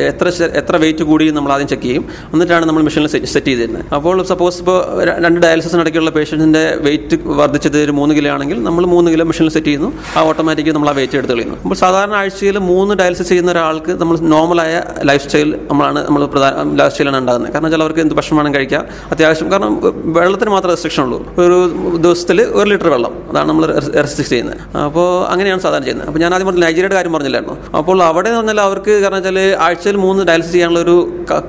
എത്ര 0.10 0.28
എത്ര 0.62 0.75
വെയിറ്റ് 0.84 1.04
കൂടി 1.12 1.25
നമ്മൾ 1.38 1.54
ആദ്യം 1.56 1.70
ചെക്ക് 1.74 1.86
ചെയ്യും. 1.88 2.04
എന്നിട്ടാണ് 2.34 2.66
നമ്മൾ 2.70 2.84
മെഷീനിൽ 2.88 3.12
സെറ്റ് 3.13 3.46
ചെയ്തിരുന്നത്. 3.50 3.86
അപ്പോൾ 3.98 4.16
സപ്പോസ് 4.32 4.60
ഇപ്പോൾ 4.63 4.80
രണ്ട് 5.25 5.39
ഡയാലിസിസിനിടയ്ക്കുള്ള 5.46 6.13
പേഷ്യന്റിന്റെ 6.18 6.63
വെയിറ്റ് 6.88 7.18
വർദ്ധിച്ചത് 7.42 7.80
ഒരു 7.86 7.96
മൂന്ന് 8.00 8.16
കിലോ 8.20 8.32
ആണെങ്കിൽ 8.36 8.60
നമ്മൾ 8.68 8.84
മൂന്ന് 8.96 9.10
കിലോ 9.16 9.25
മെഷീനിൽ 9.32 9.54
സെറ്റ് 9.58 9.70
ചെയ്യുന്നു. 9.72 9.92
ആ 10.18 10.25
ഓട്ടോമാറ്റിക്ക് 10.30 10.74
നമ്മൾ 10.78 10.92
ആ 10.94 10.96
വെയിറ്റ് 11.00 11.18
എടുത്ത് 11.22 11.34
കളയുന്നു. 11.34 11.58
അപ്പോൾ 11.63 11.80
സാധാരണ 11.84 12.16
ആഴ്ചയിൽ 12.22 12.60
മൂന്ന് 12.72 12.96
ഡയാലിസിസ് 13.01 13.30
ചെയ്യുന്ന 13.34 13.51
ഒരാൾക്ക് 13.56 13.92
നമ്മൾ 14.04 14.16
നോർമലായ 14.36 14.75
ലൈഫ് 15.12 15.24
സ്റ്റൈൽ 15.28 15.50
നമ്മളാണ് 15.72 16.00
നമ്മൾ 16.08 16.22
പ്രധാന 16.36 16.63
ലൈഫ് 16.82 16.94
സ്റ്റൈലാണ് 16.94 17.20
ഉണ്ടാകുന്നത്. 17.24 17.51
കാരണം 17.56 17.72
എന്ത് 18.01 18.15
ഭക്ഷണം 18.20 18.38
വേണം 18.38 18.53
കഴിക്കാം. 18.56 18.84
അത്യാവശ്യം 19.12 19.51
കാരണം 19.51 19.74
വെള്ളത്തിന് 20.18 20.51
മാത്രമേ 20.56 20.74
റെസ്ട്രിക്ഷൻ 20.74 21.03
ഉള്ളൂ. 21.03 21.20
ഒരു 21.44 21.58
ദിവസത്തിൽ 22.06 22.41
ഒരു 22.60 22.68
ലിറ്റർ 22.70 22.89
വെള്ളം. 22.96 23.13
അതാണ് 23.29 23.50
നമ്മൾ 23.50 23.65
റെസ്ട്രിക്ട് 24.06 24.32
ചെയ്യുന്നത്. 24.34 24.77
അപ്പോൾ 24.88 25.08
അങ്ങനെയാണ് 25.32 25.62
സാധാരണ 25.65 25.84
ചെയ്യുന്നത്. 25.84 26.08
അപ്പോൾ 26.10 26.20
ഞാൻ 26.24 26.34
ആദ്യം 26.34 26.48
പറഞ്ഞു 26.48 26.65
നൈജീരിയയുടെ 26.65 26.96
കാര്യം 27.00 27.13
പറഞ്ഞില്ലായിരുന്നു. 27.18 27.58
അപ്പോൾ 27.79 28.03
അവിടെ 28.10 28.29
എന്ന് 28.29 28.62
അവർക്ക് 28.68 28.94
കാരണം 29.03 29.18
വെച്ചാൽ 29.20 29.39
ആഴ്ചയിൽ 29.68 29.98
മൂന്ന് 30.06 30.24
ഡയാലിസിസ് 30.29 30.53
ചെയ്യാനുള്ള 30.53 30.82
ഒരു 30.86 30.96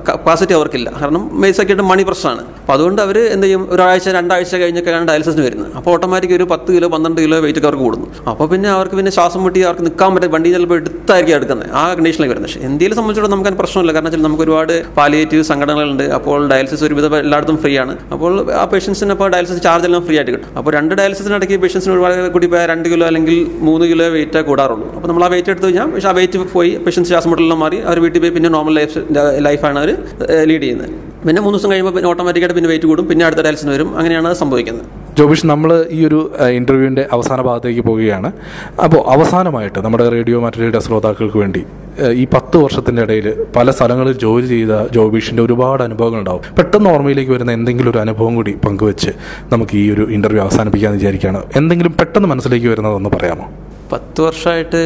കപ്പാസിറ്റി 0.09 0.53
അവർക്കില്ല. 0.59 0.89
കാരണം 1.01 1.23
ബേസിക്കായിട്ട് 1.41 1.85
മണി 1.91 2.03
പ്രശ്നമാണ്. 2.09 2.43
അപ്പോൾ 2.61 2.73
അതുകൊണ്ട് 2.73 3.01
അവർ 3.05 3.17
എന്ത് 3.35 3.45
ചെയ്യും? 3.45 3.63
ഒരാഴ്ച 3.73 4.09
രണ്ടാഴ്ച 4.17 4.55
കഴിഞ്ഞൊക്കെയാണ് 4.61 5.07
ഡയാലിസിന് 5.07 5.45
വരുന്നത്. 5.47 5.71
അപ്പോൾ 5.79 5.91
ഓട്ടോമാറ്റിക് 5.91 6.35
ഒരു 6.39 6.47
പത്ത് 6.51 6.69
കിലോ 6.75 6.87
പന്ത്രണ്ട് 6.95 7.21
കിലോ 7.21 7.39
വെയിറ്റ് 7.45 7.65
അവർക്ക് 7.67 7.83
കൂടുന്നു. 7.83 8.07
അപ്പോൾ 8.31 8.47
പിന്നെ 8.53 8.69
അവർക്ക് 8.77 8.95
പിന്നെ 8.99 9.11
ശ്വാസം 9.17 9.41
മുട്ടി 9.43 9.59
അവർക്ക് 9.67 9.85
നിൽക്കാൻ 9.87 10.15
പറ്റും 10.15 10.31
വണ്ടി 10.35 10.49
ചിലപ്പോൾ 10.55 10.79
എടുത്തായിരിക്കും 10.81 11.37
എടുക്കുന്നത്. 11.39 11.69
ആ 11.81 11.83
കണ്ടീഷനിലേക്ക് 11.97 12.33
വരുന്നത്. 12.33 12.51
പക്ഷേ 12.51 12.67
ഇന്ത്യയെ 12.69 12.95
സംബന്ധിച്ചിടത്തോളം 12.99 13.35
നമുക്ക് 13.35 13.57
പ്രശ്നമില്ല. 13.61 13.91
കാരണം 13.95 14.09
വെച്ചാൽ 14.09 14.23
നമുക്ക് 14.27 14.43
ഒരുപാട് 14.47 14.73
പാലിയേറ്റീവ് 14.99 15.43
സംഘടനകളുണ്ട് 15.51 16.03
അപ്പോൾ 16.17 16.40
ഡയാലിസിസ് 16.51 16.83
ഒരുവിധം 16.87 17.15
എല്ലായിടത്തും 17.23 17.57
ഫ്രീ 17.63 17.73
ആണ്. 17.83 17.93
അപ്പോൾ 18.13 18.33
ആ 18.61 18.65
പേഷ്യൻസിന് 18.73 19.13
അപ്പോൾ 19.15 19.29
ഡയാലിസിസ് 19.35 19.61
ചാർജ് 19.67 19.87
എല്ലാം 19.89 20.03
ഫ്രീ 20.07 20.15
ആയിട്ട് 20.19 20.31
കിട്ടും. 20.35 20.49
അപ്പോൾ 20.59 20.71
രണ്ട് 20.77 20.93
ഡയാലിസിനിടയ്ക്ക് 20.99 21.59
പേഷ്യൻസിന് 21.63 21.93
ഒരുപാട് 21.95 22.31
കൂടി 22.37 22.49
രണ്ട് 22.73 22.87
കിലോ 22.93 23.05
അല്ലെങ്കിൽ 23.11 23.37
മൂന്ന് 23.67 23.87
കിലോ 23.91 24.07
വെയിറ്റ് 24.17 24.41
കൂടാറുള്ളൂ. 24.49 24.87
അപ്പോൾ 24.95 25.09
നമ്മൾ 25.11 25.25
ആ 25.27 25.29
വെയിറ്റ് 25.33 25.51
എടുത്ത് 25.53 25.67
കഴിഞ്ഞാൽ 25.67 25.89
പക്ഷേ 25.93 26.09
ആ 26.11 26.15
വെയിറ്റ് 26.19 26.47
പോയി 26.55 26.71
പേഷ്യൻസ് 26.87 27.13
ഹോസ്പിറ്റലിലും 27.17 27.59
മാറി 27.65 27.79
അവർ 27.89 27.99
വീട്ടിൽ 28.05 28.19
പോയി 28.25 28.33
പിന്നെ 28.37 28.51
നോർമൽ 28.57 28.75
ലൈഫ് 28.79 28.99
ലൈഫാണ് 29.47 29.79
അവർ 29.83 29.91
ലീഡ് 30.49 30.63
ചെയ്യുന്നത്. 30.63 30.89
പിന്നെ 31.27 31.41
മൂന്ന് 31.45 31.57
ദിവസം 31.57 31.71
കഴിയുമ്പോൾ 31.71 31.93
പിന്നെ 31.95 32.09
ഓട്ടോമാറ്റിക്കായിട്ട് 32.11 32.57
പിന്നെ 32.57 32.69
വെയിറ്റ് 32.71 32.87
കൂടും. 32.91 33.05
പിന്നെ 33.11 33.25
അടുത്ത 33.27 33.41
ഡയാലിസിന് 33.47 33.71
വരും. 33.75 33.89
അങ്ങനെയാണ് 33.99 34.29
സംഭവിക്കുന്നത്. 34.43 34.87
ജോബിഷ് 35.21 35.47
നമ്മൾ 35.51 35.69
ഈ 35.95 35.99
ഒരു 36.07 36.19
ഇന്റർവ്യൂവിന്റെ 36.59 37.03
അവസാന 37.15 37.39
ഭാഗത്തേക്ക് 37.47 37.81
പോവുകയാണ്. 37.87 38.29
അപ്പോൾ 38.85 39.01
അവസാനമായിട്ട് 39.15 39.79
നമ്മുടെ 39.85 40.05
റേഡിയോ 40.15 40.37
മാറ്റലിയുടെ 40.43 40.79
ശ്രോതാക്കൾക്ക് 40.85 41.37
വേണ്ടി 41.43 41.61
ഈ 42.21 42.23
പത്ത് 42.33 42.57
വർഷത്തിന്റെ 42.63 43.01
ഇടയിൽ 43.05 43.27
പല 43.55 43.71
സ്ഥലങ്ങളിൽ 43.77 44.13
ജോലി 44.23 44.47
ചെയ്ത 44.53 44.73
ജോബീഷിന്റെ 44.97 45.41
ഒരുപാട് 45.45 45.81
അനുഭവങ്ങൾ 45.87 46.19
ഉണ്ടാവും 46.23 46.43
പെട്ടെന്ന് 46.57 46.89
ഓർമ്മയിലേക്ക് 46.93 47.33
വരുന്ന 47.35 47.51
എന്തെങ്കിലും 47.59 47.91
ഒരു 47.93 47.99
അനുഭവം 48.03 48.35
കൂടി 48.39 48.53
പങ്കുവെച്ച് 48.65 49.11
നമുക്ക് 49.53 49.75
ഈ 49.83 49.85
ഒരു 49.95 50.05
ഇന്റർവ്യൂ 50.17 50.41
അവസാനിപ്പിക്കാമെന്ന് 50.45 51.01
വിചാരിക്കുകയാണ്. 51.01 51.41
എന്തെങ്കിലും 51.61 51.95
പെട്ടെന്ന് 51.99 52.29
മനസ്സിലേക്ക് 52.33 52.69
വരുന്നതൊന്ന് 52.73 53.11
പറയാമോ? 53.17 53.47
പത്ത് 53.91 54.19
വർഷമായിട്ട് 54.25 54.79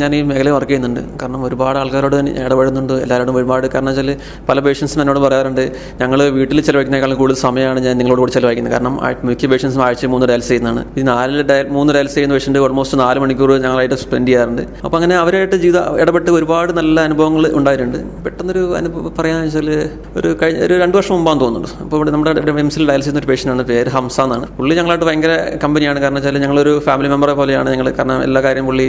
ഞാൻ 0.00 0.10
ഈ 0.16 0.18
മേഖലയിൽ 0.30 0.54
വർക്ക് 0.56 0.70
ചെയ്യുന്നുണ്ട്. 0.70 1.00
കാരണം 1.20 1.40
ഒരുപാട് 1.48 1.76
ആൾക്കാരോട് 1.82 2.16
ഇടപെടുന്നുണ്ട് 2.44 2.94
എല്ലാവരോടും 3.04 3.36
ഒരുപാട് 3.40 3.66
കാരണം 3.74 3.90
വെച്ചാൽ 3.90 4.10
പല 4.48 4.58
പേഷ്യൻസും 4.66 5.00
എന്നോട് 5.02 5.20
പറയാറുണ്ട് 5.24 5.64
ഞങ്ങൾ 6.00 6.18
വീട്ടിൽ 6.38 6.58
ചിലവഴിക്കുന്നതിനേക്കാളും 6.68 7.18
കൂടുതൽ 7.22 7.38
സമയമാണ് 7.46 7.80
ഞാൻ 7.86 7.94
നിങ്ങളോട് 8.00 8.20
കൂടി 8.22 8.34
ചിലവഴിക്കുന്നത്. 8.38 8.74
കാരണം 8.74 8.94
മിക്ക 9.28 9.50
പേഷ്യൻസും 9.52 9.82
ആഴ്ച 9.86 10.06
മൂന്ന് 10.14 10.26
ഡയൽസ് 10.30 10.50
ചെയ്യുന്നതാണ്. 10.52 10.82
ഈ 10.98 11.04
നാല് 11.10 11.44
ഡയൽ 11.50 11.68
മൂന്ന് 11.76 11.92
ഡയൽസ് 11.96 12.14
ചെയ്യുന്ന 12.16 12.36
പേഷ്യന്റ് 12.38 12.62
ഓൾമോസ്റ്റ് 12.66 12.98
നാല് 13.02 13.20
മണിക്കൂർ 13.24 13.52
ഞങ്ങളായിട്ട് 13.66 13.98
സ്പെൻഡ് 14.04 14.28
ചെയ്യാറുണ്ട്. 14.30 14.62
അപ്പോൾ 14.84 14.96
അങ്ങനെ 15.00 15.16
അവരായിട്ട് 15.22 15.56
ജീവിത 15.64 15.80
ഇടപെട്ട് 16.02 16.30
ഒരുപാട് 16.38 16.72
നല്ല 16.80 16.96
അനുഭവങ്ങൾ 17.08 17.46
ഉണ്ടായിട്ടുണ്ട്. 17.60 17.98
പെട്ടെന്നൊരു 18.26 18.64
അനുഭവം 18.80 19.14
പറയാന്ന് 19.18 19.46
വെച്ചാൽ 19.48 19.70
ഒരു 20.18 20.28
കഴിഞ്ഞ 20.42 20.60
ഒരു 20.68 20.74
രണ്ട് 20.82 20.96
വർഷം 20.98 21.14
മുമ്പാന്ന് 21.16 21.44
തോന്നുന്നുണ്ട്. 21.44 21.82
അപ്പോൾ 21.84 21.96
ഇവിടെ 22.00 22.12
നമ്മുടെ 22.16 22.60
എംസിൽ 22.64 22.84
ഡയൽസ് 22.90 23.06
ചെയ്യുന്ന 23.06 23.24
ഒരു 23.24 23.30
പേഷ്യന്റാണ് 23.32 23.66
പേര് 23.72 23.90
ഹംസ 23.96 24.18
എന്നാണ്. 24.26 24.46
പുള്ളി 24.58 24.74
ഞങ്ങളായിട്ട് 24.80 25.06
ഭയങ്കര 25.10 25.32
കമ്പനിയാണ് 25.64 25.98
കാരണം 26.04 26.18
വെച്ചാൽ 26.20 26.40
ഞങ്ങളൊരു 26.44 26.74
ഫാമിലി 26.86 27.10
മെമ്പറെ 27.14 27.36
പോലെയാണ് 27.40 27.68
ഞങ്ങൾ 27.74 27.88
കാരണം 27.98 28.22
എല്ലാ 28.28 28.41
കാര്യം 28.46 28.66
പുള്ളി 28.70 28.86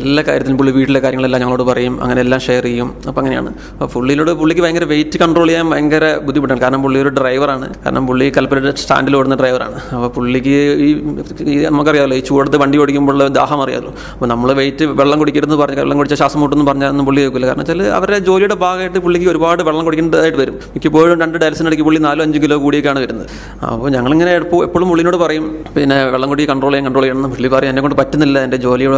എല്ലാ 0.00 0.22
കാര്യത്തിനും 0.28 0.58
പുള്ളി 0.60 0.72
വീട്ടിലെ 0.78 1.00
കാര്യങ്ങളെല്ലാം 1.04 1.40
ഞങ്ങളോട് 1.44 1.64
പറയും 1.70 1.94
അങ്ങനെ 2.04 2.20
എല്ലാം 2.24 2.40
ഷെയർ 2.46 2.64
ചെയ്യും. 2.68 2.88
അപ്പോൾ 3.08 3.20
അങ്ങനെയാണ്. 3.22 3.50
അപ്പോൾ 3.74 3.90
പുള്ളിയിലൂടെ 3.94 4.34
പുള്ളിക്ക് 4.42 4.64
ഭയങ്കര 4.66 4.86
വെയിറ്റ് 4.94 5.20
കൺട്രോൾ 5.24 5.48
ചെയ്യാൻ 5.50 5.68
ഭയങ്കര 5.74 6.04
ബുദ്ധിമുട്ടാണ്. 6.26 6.62
കാരണം 6.64 6.82
പുള്ളി 6.86 7.00
ഒരു 7.04 7.12
ഡ്രൈവറാണ് 7.20 7.68
കാരണം 7.84 8.06
പുള്ളി 8.10 8.28
കൽപ്പറ്റ 8.38 8.68
സ്റ്റാൻഡിൽ 8.84 9.16
ഓടുന്ന 9.20 9.38
ഡ്രൈവറാണ് 9.42 9.78
അപ്പോൾ 9.96 10.10
പുള്ളിക്ക് 10.18 10.56
ഈ 10.88 11.54
നമുക്കറിയാമല്ലോ 11.68 12.18
ഈ 12.20 12.24
ചൂടത്ത് 12.30 12.56
വണ്ടി 12.64 12.76
ഓടിക്കുമ്പോൾ 12.82 13.22
ദാഹം 13.38 13.60
അറിയാമല്ലോ 13.64 13.92
അപ്പോൾ 14.14 14.28
നമ്മൾ 14.32 14.48
വെയിറ്റ് 14.60 14.84
വെള്ളം 15.00 15.18
കുടിക്കരുതെന്ന് 15.22 15.58
പറഞ്ഞാൽ 15.62 15.82
വെള്ളം 15.84 15.98
കുടിച്ച 16.00 16.16
ശ്വാസം 16.20 16.40
മുട്ടെന്ന് 16.42 16.66
പറഞ്ഞാൽ 16.70 17.02
പുള്ളി 17.08 17.20
കേൾക്കില്ല 17.24 17.46
കാരണം 17.50 17.62
വെച്ചാൽ 17.64 17.80
അവരുടെ 17.98 18.18
ജോലിയുടെ 18.28 18.56
ഭാഗമായിട്ട് 18.64 18.98
പുള്ളിക്ക് 19.04 19.28
ഒരുപാട് 19.32 19.60
വെള്ളം 19.68 19.84
കുടിക്കേണ്ടതായിട്ട് 19.86 20.38
വരും. 20.42 20.56
മിക്കപ്പോഴും 20.74 21.16
രണ്ട് 21.22 21.36
ഡയൽസിനിടയ്ക്ക് 21.42 21.84
പുള്ളി 21.88 22.00
നാലോ 22.06 22.22
അഞ്ച് 22.26 22.38
കിലോ 22.44 22.56
കൂടിയൊക്കെയാണ് 22.64 23.00
വരുന്നത്. 23.04 23.26
അപ്പോൾ 23.72 23.88
ഞങ്ങളിങ്ങനെ 23.96 24.32
എപ്പോഴും 24.66 24.86
പുള്ളിനോട് 24.92 25.18
പറയും 25.24 25.44
പിന്നെ 25.76 25.96
വെള്ളം 26.14 26.28
കുടി 26.32 26.46
കൺട്രോൾ 26.52 26.72
ചെയ്യാൻ 26.72 26.86
കൺട്രോൾ 26.88 27.04
ചെയ്യണം 27.06 27.32
പുള്ളി 27.34 27.48
പറയും. 27.54 27.70
എന്നെ 27.72 27.82
കൊണ്ട് 27.86 27.96
പറ്റുന്നില്ല 28.00 28.36
എന്റെ 28.46 28.58
ജോലിയുടെ 28.64 28.93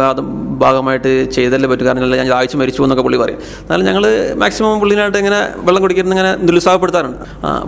ഭാഗമായിട്ട് 0.63 1.11
ചെയ്തല്ലേ 1.35 1.67
പറ്റും? 1.71 1.85
കാരണം 1.87 2.15
ഞാൻ 2.19 2.29
ആഴ്ച 2.37 2.55
മരിച്ചു 2.61 2.81
എന്നൊക്കെ 2.85 3.03
പുള്ളി 3.07 3.17
പറയും. 3.23 3.39
എന്നാലും 3.63 3.85
ഞങ്ങൾ 3.89 4.03
മാക്സിമം 4.43 4.79
പുള്ളിനായിട്ട് 4.83 5.19
ഇങ്ങനെ 5.23 5.39
വെള്ളം 5.67 5.81
കുടിക്കുന്നത് 5.85 6.15
ഇങ്ങനെ 6.15 6.31
നിരുത്സാഹപ്പെടുത്താറുണ്ട് 6.47 7.19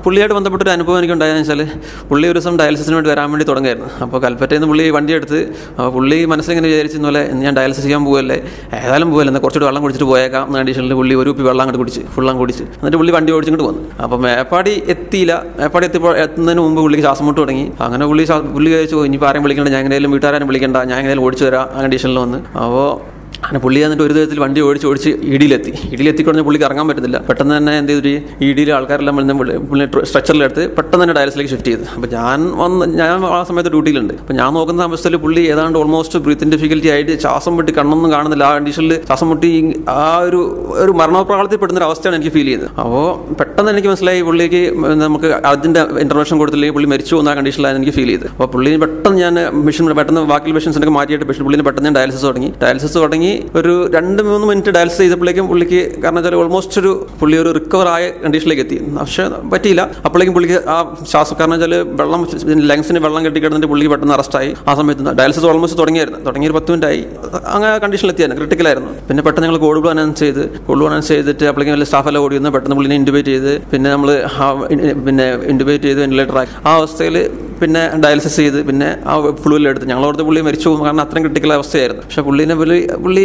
പുള്ളിയായിട്ട് 0.05 0.35
ബന്ധപ്പെട്ടൊരു 0.37 0.71
അനുഭവം 0.75 0.97
എനിക്ക് 1.01 1.15
ഉണ്ടായെന്ന് 1.15 1.43
വെച്ചാൽ 1.43 1.61
പുള്ളി 2.09 2.25
ഒരു 2.31 2.37
ദിവസം 2.39 2.57
ഡയാലിസിന് 2.61 2.95
വേണ്ടി 2.97 3.11
വരാൻ 3.13 3.27
വേണ്ടി 3.33 3.45
തുടങ്ങായിരുന്നു. 3.51 3.89
അപ്പോൾ 4.05 4.19
കൽപ്പറ്റയിൽ 4.25 4.59
നിന്ന് 4.59 4.71
പുള്ളി 4.71 4.85
വണ്ടി 4.97 5.13
എടുത്ത് 5.19 5.39
അപ്പോൾ 5.77 5.91
പുള്ളി 5.97 6.19
മനസ്സിലിങ്ങനെ 6.33 6.69
വിചാരിച്ചെന്ന് 6.71 7.09
പോലെ 7.09 7.23
ഞാൻ 7.43 7.53
ഡയാലിസിസ് 7.59 7.85
ചെയ്യാൻ 7.87 8.03
പോകല്ലേ 8.07 8.37
ഏതായാലും 8.79 9.09
പോകല്ലേ 9.13 9.29
എന്നാൽ 9.31 9.43
കുറച്ചുകൂടി 9.45 9.67
വെള്ളം 9.69 9.81
കുടിച്ചിട്ട് 9.85 10.09
പോയേക്കാം 10.11 10.43
എന്ന 10.47 10.57
കണ്ടീഷനിൽ 10.61 10.93
പുള്ളി 11.01 11.15
ഒരു 11.21 11.29
കുപ്പി 11.31 11.45
വെള്ളം 11.49 11.63
അങ്ങോട്ട് 11.63 11.81
കുടിച്ച് 11.83 12.01
ഫുള്ളം 12.15 12.37
കുടിച്ച്. 12.41 12.63
എന്നിട്ട് 12.79 12.99
പുള്ളി 13.01 13.13
വണ്ടി 13.17 13.31
ഓടിച്ചിട്ട് 13.37 13.65
വന്നു. 13.69 13.83
അപ്പോൾ 14.03 14.19
മേപ്പാടി 14.25 14.73
എത്തിയില്ല. 14.93 15.33
മേപ്പാടി 15.59 15.85
എത്തിയപ്പോൾ 15.89 16.13
എത്തുന്നതിന് 16.23 16.61
മുമ്പ് 16.65 16.81
പുള്ളിക്ക് 16.85 17.05
ശ്വാസം 17.07 17.25
മുട്ട് 17.29 17.39
തുടങ്ങി. 17.41 17.65
അങ്ങനെ 17.87 18.05
പുള്ളി 18.11 18.25
പുള്ളി 18.55 18.69
കഴിച്ചു 18.75 18.97
ഇനിയിപ്പോൾ 19.09 19.29
ആരെയും 19.29 19.43
വിളിക്കണ്ട. 19.47 19.69
ഞാൻ 19.75 19.81
എങ്ങനെയും 19.83 20.11
വീട്ടുകാരും 20.15 20.47
വിളിക്കണ്ട. 20.51 20.77
ഞാൻ 20.91 20.97
എങ്ങനെയും 21.01 21.23
ഓടിച്ചു 21.27 21.45
ആ 21.61 21.63
കണ്ടീഷനിൽ 21.83 22.18
വന്ന് 22.19 22.39
അപ്പോൾ 22.57 22.87
അങ്ങനെ 23.43 23.59
പുള്ളി 23.65 23.79
എന്നിട്ട് 23.85 24.03
ഒരു 24.05 24.13
വിധത്തിൽ 24.17 24.39
വണ്ടി 24.43 24.59
ഓടിച്ച് 24.67 24.87
ഓടിച്ച് 24.89 25.11
ഇടിയിലെത്തി. 25.35 25.71
ഇടിയിലെത്തിക്കഴിഞ്ഞാൽ 25.93 26.45
പുള്ളിക്ക് 26.47 26.65
ഇറങ്ങാൻ 26.67 26.85
പറ്റുന്നില്ല 26.89 27.17
പെട്ടെന്ന് 27.27 27.53
തന്നെ 27.57 27.73
എന്ത് 27.81 27.91
ചെയ്തു? 27.93 28.11
ഈ 28.43 28.47
ഇടിയിൽ 28.53 28.69
ആൾക്കാരെല്ലാം 28.77 29.15
വന്ന് 29.19 29.33
പുള്ളി 29.69 29.85
സ്ട്രക്ചറിലെടുത്ത് 30.11 30.63
പെട്ടെന്ന് 30.77 31.03
തന്നെ 31.03 31.15
ഡയലസിലേക്ക് 31.19 31.51
ഷിഫ്റ്റ് 31.53 31.71
ചെയ്തു. 31.71 31.85
അപ്പോൾ 31.95 32.09
ഞാൻ 32.17 32.39
വന്ന് 32.61 32.85
ഞാൻ 33.01 33.25
ആ 33.37 33.39
സമയത്ത് 33.49 33.71
ഡ്യൂട്ടിയിലുണ്ട്. 33.75 34.13
അപ്പോൾ 34.23 34.37
ഞാൻ 34.41 34.51
നോക്കുന്ന 34.57 34.87
അവസ്ഥയിൽ 34.89 35.17
പുള്ളി 35.25 35.43
ഏതാണ്ട് 35.53 35.77
ഓൾമോസ്റ്റ് 35.81 36.21
ബ്രീത്തിന്റെ 36.25 36.55
ഡിഫിക്കൽറ്റി 36.57 36.91
ആയിട്ട് 36.95 37.15
ശ്വാസം 37.25 37.55
മുട്ടി 37.59 37.73
കണ്ണൊന്നും 37.79 38.11
കാണുന്നില്ല. 38.15 38.43
ആ 38.49 38.57
കണ്ടീഷനിൽ 38.57 38.93
ശ്വാസം 39.09 39.29
മുട്ടി 39.31 39.51
ആ 39.95 40.03
ഒരു 40.27 40.41
ഒരു 40.83 40.91
മരണപ്രാളത്തിൽ 41.01 41.59
പെടുന്ന 41.63 41.79
ഒരു 41.81 41.87
അവസ്ഥയാണ് 41.89 42.17
എനിക്ക് 42.19 42.33
ഫീൽ 42.37 42.47
ചെയ്തത്. 42.51 42.69
അപ്പോൾ 42.83 43.07
പെട്ടെന്ന് 43.41 43.71
എനിക്ക് 43.73 43.89
മനസ്സിലായി 43.91 44.21
പുള്ളിക്ക് 44.29 44.61
നമുക്ക് 45.05 45.31
അതിന്റെ 45.51 45.81
ഇന്റർവെൻഷൻ 46.05 46.37
കൊടുത്തില്ലെങ്കിൽ 46.43 46.77
പുള്ളി 46.77 46.89
മരിച്ചു 46.93 47.13
പോകുന്ന 47.15 47.35
കണ്ടീഷനിലാണ് 47.39 47.77
എനിക്ക് 47.81 47.95
ഫീൽ 47.97 48.09
ചെയ്തത്. 48.13 48.29
അപ്പോൾ 48.35 48.49
പുള്ളിനെ 48.55 48.79
പെട്ടെന്ന് 48.85 49.19
ഞാൻ 49.25 49.35
മെഷീൻ 49.69 49.93
പെട്ടെന്ന് 50.01 50.23
ബാക്കി 50.33 50.55
മെഷീൻസിനൊക്കെ 50.59 50.95
മാറ്റിയിട്ട് 50.99 51.25
പക്ഷേ 51.31 51.43
പുള്ളിന് 51.47 51.65
പെട്ടെന്ന് 51.69 51.95
ഡയാലിസിസ് 51.99 52.25
തുടങ്ങി. 52.29 52.51
ഡയാലിസിസ് 52.63 52.97
തുടങ്ങി. 53.03 53.28
ഒരു 53.59 53.73
രണ്ട് 53.95 54.21
മൂന്ന് 54.29 54.45
മിനിറ്റ് 54.49 54.71
ഡയാലിസിസ് 54.77 55.01
ചെയ്തപ്പോഴേക്കും 55.03 55.45
പുള്ളിക്ക് 55.51 55.81
കാരണം 56.03 56.17
വെച്ചാൽ 56.19 56.35
ഓൾമോസ്റ്റ് 56.41 56.77
ഒരു 56.81 56.91
പുള്ളി 57.21 57.37
ഒരു 57.43 57.51
റിക്കവർ 57.57 57.87
ആയ 57.95 58.03
കണ്ടീഷനിലേക്ക് 58.23 58.63
എത്തി. 58.65 58.77
പക്ഷേ 58.99 59.25
പറ്റിയില്ല. 59.53 59.83
അപ്പോഴേക്കും 60.07 60.35
പുള്ളിക്ക് 60.37 60.59
ആ 60.73 60.77
ശ്വാസം 61.11 61.37
കാരണം 61.41 61.55
വെച്ചാൽ 61.55 61.75
വെള്ളം 62.01 62.21
ലങ്സിന് 62.71 63.01
വെള്ളം 63.05 63.21
കെട്ടിക്കിടന്നിട്ട് 63.27 63.69
പുള്ളിക്ക് 63.73 63.91
പെട്ടെന്ന് 63.93 64.15
അറസ്റ്റായി 64.17 64.51
ആ 64.69 64.73
സമയത്ത് 64.79 65.15
ഡയാലിസിസ് 65.21 65.47
ഓൾമോസ്റ്റ് 65.51 65.79
തുടങ്ങിയായിരുന്നു. 65.81 66.21
തുടങ്ങി 66.27 66.47
ഒരു 66.49 66.57
പത്ത് 66.59 66.71
മിനിറ്റ് 66.73 66.89
ആയി 66.91 67.01
അങ്ങനെ 67.55 67.73
കണ്ടീഷനിൽ 67.85 68.13
എത്തിയായിരുന്നു 68.13 68.39
ക്രിട്ടിക്കലായിരുന്നു 68.41 68.91
പിന്നെ 69.09 69.23
പെട്ടെന്ന് 69.27 69.47
ഞങ്ങൾ 69.47 69.61
കോഡ് 69.65 69.81
ബ്ലൂ 69.83 69.91
അനൗൺസ് 69.95 70.21
ചെയ്ത്. 70.25 70.43
കോഡ് 70.67 70.77
ബ്ലൂ 70.79 70.87
അനൗൺസ് 70.91 71.11
ചെയ്തിട്ട് 71.15 71.45
അപ്പോഴേക്കും 71.51 71.75
വലിയ 71.77 71.89
സ്റ്റാഫ് 71.91 72.09
എല്ലാം 72.11 72.23
ഓടി 72.25 72.37
വന്ന് 72.39 72.53
പെട്ടെന്ന് 72.55 72.77
പുള്ളിനെ 72.79 72.97
ഇന്റുബേറ്റ് 73.01 73.31
ചെയ്ത്. 73.35 73.53
പിന്നെ 73.73 73.89
നമ്മൾ 73.95 74.09
പിന്നെ 75.07 75.27
ഇന്റുബേറ്റ് 75.53 75.85
ചെയ്ത് 75.89 76.01
വെന്റിലേറ്റർ 76.05 76.37
ആക്കി. 76.41 76.55
ആ 76.67 76.73
അവസ്ഥയിൽ 76.81 77.17
പിന്നെ 77.61 77.81
ഡയാലിസിസ് 78.03 78.37
ചെയ്ത്. 78.41 78.59
പിന്നെ 78.67 78.89
ആ 79.11 79.13
ഫ്ലൂവിലെടുത്ത് 79.43 79.87
ഞങ്ങളോടത്ത് 79.91 80.25
പുള്ളി 80.27 80.41
മരിച്ചു 80.47 80.69
കാരണം 80.85 81.01
അത്രയും 81.05 81.23
ക്രിട്ടിക്കൽ 81.25 81.53
അവസ്ഥയായിരുന്നു. 81.57 82.03
പക്ഷേ 82.05 82.21
പുള്ളിനെ 82.27 82.55
പുള്ളി 82.61 82.77
പുള്ളി 83.05 83.18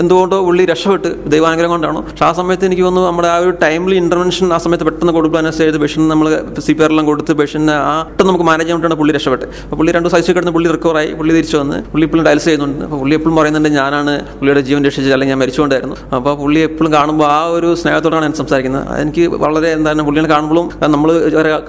എന്തുകൊണ്ടോ 0.00 0.38
പുള്ളി 0.46 0.64
രക്ഷപ്പെട്ട് 0.72 1.10
ദൈവാനുഗ്രഹം 1.32 1.72
കൊണ്ടാണോ. 1.74 2.00
പക്ഷെ 2.10 2.24
ആ 2.28 2.32
സമയത്ത് 2.40 2.64
എനിക്ക് 2.68 2.84
തോന്നുന്നു 2.86 3.08
നമ്മുടെ 3.10 3.28
ആ 3.34 3.36
ഒരു 3.44 3.52
ടൈംലി 3.64 3.96
ഇന്റർവെൻഷൻ 4.04 4.46
ആ 4.56 4.58
സമയത്ത് 4.64 4.86
പെട്ടെന്ന് 4.88 5.14
കൊടുക്കാൻ 5.18 5.50
ചെയ്ത് 5.58 5.78
ബഷീൻ 5.82 6.02
നമ്മൾ 6.12 6.26
സി 6.66 6.72
പി 6.72 6.82
ആറെല്ലാം 6.84 7.06
കൊടുത്ത് 7.10 7.32
ബെഷിനെ 7.40 7.74
ആ 7.90 7.94
നമുക്ക് 8.30 8.46
മാനേജ് 8.50 8.68
ചെയ്യാൻ 8.70 8.96
പുള്ളി 9.00 9.12
രക്ഷപ്പെട്ട് 9.16 9.46
അപ്പോൾ 9.64 9.76
പുള്ളി 9.80 9.92
രണ്ട് 9.96 10.08
സൈസിൽ 10.14 10.32
കിടന്ന് 10.36 10.52
പുള്ളി 10.56 10.68
റിക്കവറായി 10.76 11.10
പുള്ളി 11.18 11.32
തിരിച്ചു 11.38 11.56
വന്ന് 11.62 11.78
പുള്ളി 11.92 12.04
ഇപ്പോഴും 12.08 12.24
ഡയൽസ് 12.28 12.46
ചെയ്യുന്നുണ്ട്. 12.48 12.82
അപ്പോൾ 12.86 12.98
പുള്ളി 13.02 13.14
എപ്പോഴും 13.18 13.36
പറയുന്നുണ്ട് 13.40 13.70
ഞാനാണ് 13.78 14.14
പുള്ളിയുടെ 14.38 14.62
ജീവൻ 14.68 14.80
രക്ഷിച്ചത് 14.88 15.14
അല്ലെങ്കിൽ 15.16 15.34
ഞാൻ 15.34 15.40
മരിച്ചുകൊണ്ടായിരുന്നു. 15.42 15.96
അപ്പോൾ 16.16 16.34
പുള്ളി 16.42 16.60
എപ്പോഴും 16.68 16.90
കാണുമ്പോൾ 16.96 17.28
ആ 17.36 17.40
ഒരു 17.56 17.70
സ്നേഹത്തോടാണ് 17.82 18.24
ഞാൻ 18.28 18.36
സംസാരിക്കുന്നത്. 18.42 18.86
എനിക്ക് 19.02 19.26
വളരെ 19.44 19.70
എന്താണ് 19.78 20.06
പുള്ളിയെ 20.08 20.26
കാണുമ്പോഴും 20.34 20.68
നമ്മൾ 20.96 21.10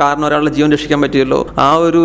കാരണം 0.02 0.26
ഒരാളുടെ 0.30 0.54
ജീവൻ 0.58 0.70
രക്ഷിക്കാൻ 0.76 1.02
പറ്റിയല്ലോ. 1.06 1.42
ആ 1.68 1.70
ഒരു 1.88 2.04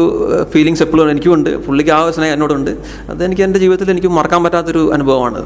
ഫീലിങ്സ് 0.54 0.84
എപ്പോഴും 0.86 1.10
എനിക്കുമുണ്ട്. 1.14 1.50
പുള്ളിക്ക് 1.66 1.94
ആ 1.98 2.00
സ്നേഹം 2.18 2.34
എന്നോടുണ്ട് 2.36 2.72
അതെനിക്ക് 3.12 3.44
എന്റെ 3.48 3.58
ജീവിതത്തിൽ 3.64 3.90
എനിക്ക് 3.96 4.12
മറക്കാൻ 4.18 4.42
പറ്റാത്തൊരു 4.44 4.84
അനുഭവമാണ്. 4.96 5.42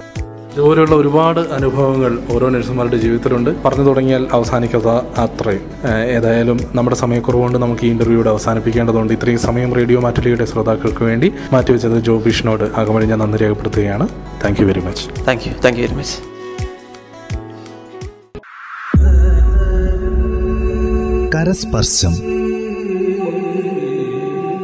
ഇതുപോലെയുള്ള 0.53 0.95
ഒരുപാട് 0.95 1.41
അനുഭവങ്ങൾ 1.41 2.19
ഓരോ 2.33 2.49
നഴ്സുമാരുടെ 2.51 2.97
ജീവിതത്തിലുണ്ട്. 2.97 3.63
പറഞ്ഞു 3.63 3.85
തുടങ്ങിയാൽ 3.85 4.27
അവസാനിക്കാത്ത 4.33 4.87
അത്രയും. 5.21 5.61
ഏതായാലും 6.03 6.61
നമ്മുടെ 6.75 6.97
സമയക്കുറവുകൊണ്ട് 6.97 7.59
നമുക്ക് 7.59 7.87
ഈ 7.87 7.91
ഇന്റർവ്യൂടെ 7.91 8.31
അവസാനിപ്പിക്കേണ്ടതുണ്ട്. 8.31 9.13
ഇത്രയും 9.13 9.39
സമയം 9.39 9.75
റേഡിയോ 9.75 10.01
മാറ്റലിയുടെ 10.01 10.45
ശ്രോതാക്കൾക്ക് 10.45 11.05
വേണ്ടി 11.05 11.33
മാറ്റിവെച്ചത് 11.53 11.99
ജോബിഷിനോട് 12.05 12.65
അകമഴി 12.65 13.07
ഞാൻ 13.07 13.19
നന്ദി 13.19 13.39
രേഖപ്പെടുത്തുകയാണ്. 13.39 14.09
Thank 14.45 14.61
you 14.61 14.67
very 14.67 14.81
much 14.81 15.27
thank 15.29 15.49
you 15.49 15.53
thank 15.65 15.79
you 15.79 15.87
very 15.87 15.95
much 15.95 16.17
കരസ്പർശം. 21.37 22.13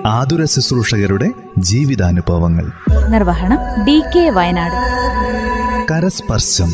ആതുര 0.07 0.45
ശുശ്രൂഷകരുടെ 0.45 1.31
ജീവിതാനുഭവങ്ങൾ. 1.59 2.67
നിർവഹണം 3.11 3.85
ഡി 3.85 4.03
കെ 4.17 4.31
വയനാട്. 4.31 4.97
കരസ്പർശം 5.91 6.71